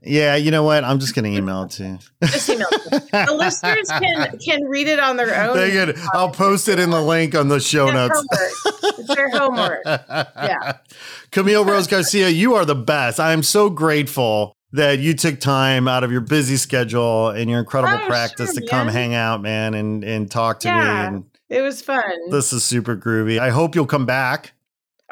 [0.04, 0.82] Yeah, you know what?
[0.82, 1.98] I'm just gonna email it to you.
[2.24, 2.80] Just email it.
[3.12, 5.56] the listeners can can read it on their own.
[5.56, 8.14] They could- I'll post it in the link on the show Their notes.
[8.16, 8.98] homework.
[8.98, 9.80] It's their homework.
[9.86, 10.78] Yeah.
[11.30, 13.20] Camille Rose Garcia, you are the best.
[13.20, 17.60] I am so grateful that you took time out of your busy schedule and your
[17.60, 18.94] incredible Oh, practice sure, to come man.
[18.94, 21.10] hang out, man, and and talk to Yeah.
[21.10, 21.16] me.
[21.16, 22.02] And It was fun.
[22.30, 23.38] this is super groovy.
[23.38, 24.52] I hope you'll come back.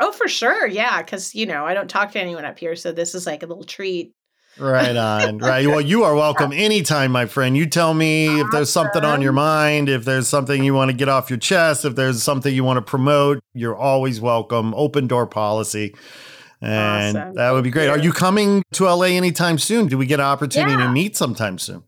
[0.01, 0.67] Oh, for sure.
[0.67, 1.03] Yeah.
[1.03, 2.75] Because, you know, I don't talk to anyone up here.
[2.77, 4.13] So this is like a little treat.
[4.59, 5.39] Right on.
[5.39, 5.67] Right.
[5.67, 7.57] Well, you are welcome anytime, my friend.
[7.57, 10.97] You tell me if there's something on your mind, if there's something you want to
[10.97, 14.75] get off your chest, if there's something you want to promote, you're always welcome.
[14.75, 15.95] Open door policy.
[16.61, 17.35] And Awesome.
[17.37, 17.85] that would be great.
[17.87, 17.91] you.
[17.91, 19.87] Are you coming to LA anytime soon?
[19.87, 21.85] Do we get an opportunity to meet sometime soon?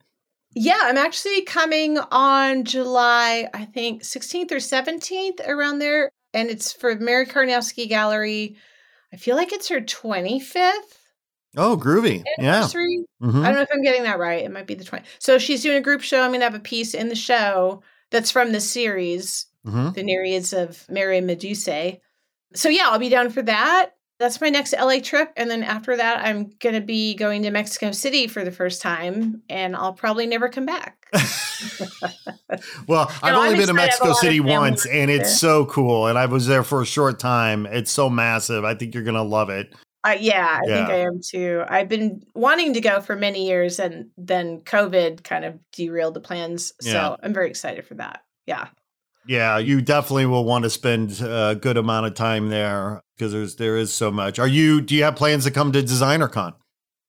[0.54, 6.10] Yeah, I'm actually coming on July, I think 16th or 17th around there.
[6.35, 8.57] And it's for Merry Karnowsky Gallery.
[9.12, 10.99] I feel like it's her 25th
[11.57, 12.24] Oh, groovy.
[12.39, 12.55] Yeah.
[12.55, 13.05] anniversary.
[13.22, 13.43] Mhm.
[13.43, 14.43] I don't know if I'm getting that right.
[14.45, 15.05] It might be the 20th.
[15.18, 16.22] So she's doing a group show.
[16.22, 19.95] I'm going to have a piece in the show that's from the series, Mhm.
[19.95, 21.99] The Nereids of Mare Medusa.
[22.55, 23.91] So yeah, I'll be down for that.
[24.22, 25.32] That's my next LA trip.
[25.36, 28.80] And then after that, I'm going to be going to Mexico City for the first
[28.80, 31.04] time, and I'll probably never come back.
[32.86, 33.62] Well, I've only been to excited.
[33.62, 35.38] I have a Mexico City once, and it's there.
[35.38, 36.06] so cool.
[36.06, 37.66] And I was there for a short time.
[37.66, 38.64] It's so massive.
[38.64, 39.72] I think you're gonna love it.
[40.04, 41.62] Uh, yeah, I think I am too.
[41.66, 46.20] I've been wanting to go for many years, and then COVID kind of derailed the
[46.20, 46.72] plans.
[46.80, 47.16] So Yeah.
[47.22, 48.22] I'm very excited for that.
[48.46, 48.66] Yeah.
[49.26, 53.56] Yeah, you definitely will want to spend a good amount of time there because there's
[53.56, 54.38] there is so much.
[54.38, 54.80] Are you?
[54.80, 56.54] Do you have plans to come to DesignerCon?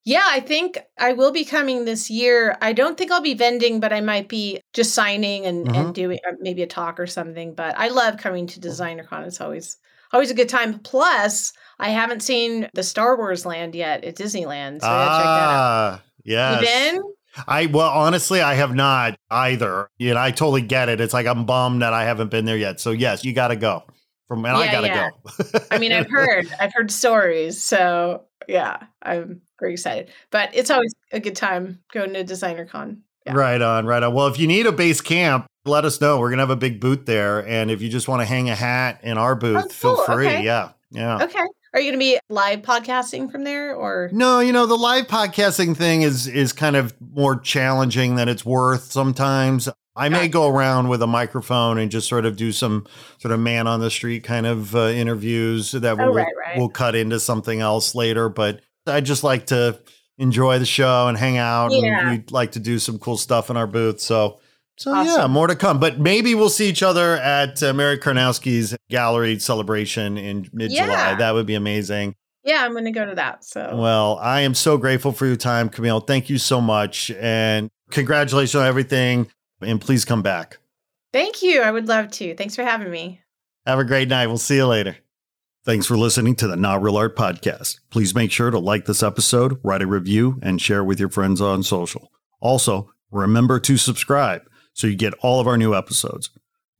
[0.05, 2.57] Yeah, I think I will be coming this year.
[2.61, 5.75] I don't think I'll be vending, but I might be just signing and, Mhm.
[5.77, 7.55] and doing uh, maybe a talk or something.
[7.55, 9.25] But I love coming to DesignerCon.
[9.25, 9.77] It's always
[10.11, 10.79] always a good time.
[10.79, 15.23] Plus, I haven't seen the Star Wars land yet at Disneyland, so I gotta check
[15.23, 15.59] that out.
[15.59, 16.61] ah, yes.
[16.61, 17.13] You been?
[17.47, 19.89] I well, honestly, I have not either.
[19.97, 21.01] You know, I totally get it.
[21.01, 22.79] It's like I'm bummed that I haven't been there yet.
[22.79, 23.83] So yes, you got to go.
[24.27, 25.09] From and I got to yeah.
[25.09, 25.59] go.
[25.69, 27.61] I mean, I've heard, I've heard stories.
[27.61, 30.11] So yeah, I'm very excited.
[30.31, 32.99] But it's always a good time going to DesignerCon.
[33.25, 33.33] Yeah.
[33.33, 34.13] Right on, right on.
[34.13, 36.19] Well, if you need a base camp, let us know.
[36.19, 38.55] We're gonna have a big booth there, and if you just want to hang a
[38.55, 40.27] hat in our booth, Oh, feel free.
[40.27, 40.43] Okay.
[40.43, 41.23] Yeah, yeah.
[41.23, 41.45] Okay.
[41.73, 44.09] Are you going to be live podcasting from there or?
[44.13, 48.45] No, you know the live podcasting thing is is kind of more challenging than it's
[48.45, 49.67] worth sometimes.
[49.95, 52.85] I may go around with a microphone and just sort of do some
[53.19, 56.57] sort of man on the street kind of uh, interviews that Oh, will right, right.
[56.57, 58.29] will cut into something else later.
[58.29, 59.79] But I just like to
[60.19, 62.01] enjoy the show and hang out, Yeah.
[62.01, 63.99] and we'd like to do some cool stuff in our booth.
[63.99, 64.39] So.
[64.77, 65.79] So yeah, more to come.
[65.79, 70.87] But maybe we'll see each other at uh, Merry Karnowsky's gallery celebration in mid July.
[70.87, 71.15] Yeah.
[71.15, 72.15] That would be amazing.
[72.43, 73.45] Yeah, I'm going to go to that.
[73.45, 76.01] So Well, I am so grateful for your time, Camille.
[76.01, 77.09] Thank you so much.
[77.11, 79.27] And congratulations on everything.
[79.61, 80.57] And please come back.
[81.13, 81.61] thank you.
[81.61, 82.35] I would love to.
[82.35, 83.21] Thanks for having me.
[83.65, 84.27] Have a great night.
[84.27, 84.97] We'll see you later.
[85.63, 87.79] Thanks for listening to the Not Real Art Podcast.
[87.89, 91.39] Please make sure to like this episode, write a review, and share with your friends
[91.39, 92.11] on social.
[92.41, 94.41] Also, remember to subscribe
[94.73, 96.29] so you get all of our new episodes.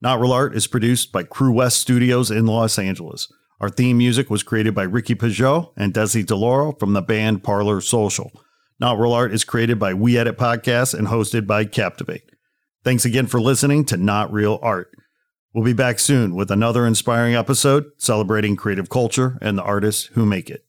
[0.02, 3.32] Not Real Art is produced by Crewest Studios in Los Angeles.
[3.62, 7.80] Our theme music was created by Ricky Pajot and Desi DeLauro from the band Parlor
[7.80, 8.32] Social.
[8.80, 12.30] Not Real Art is created by We Edit Podcasts and hosted by Captivate.
[12.84, 14.92] Thanks again for listening to Not Real Art.
[15.54, 20.26] We'll be back soon with another inspiring episode celebrating creative culture and the artists who
[20.26, 20.66] make it.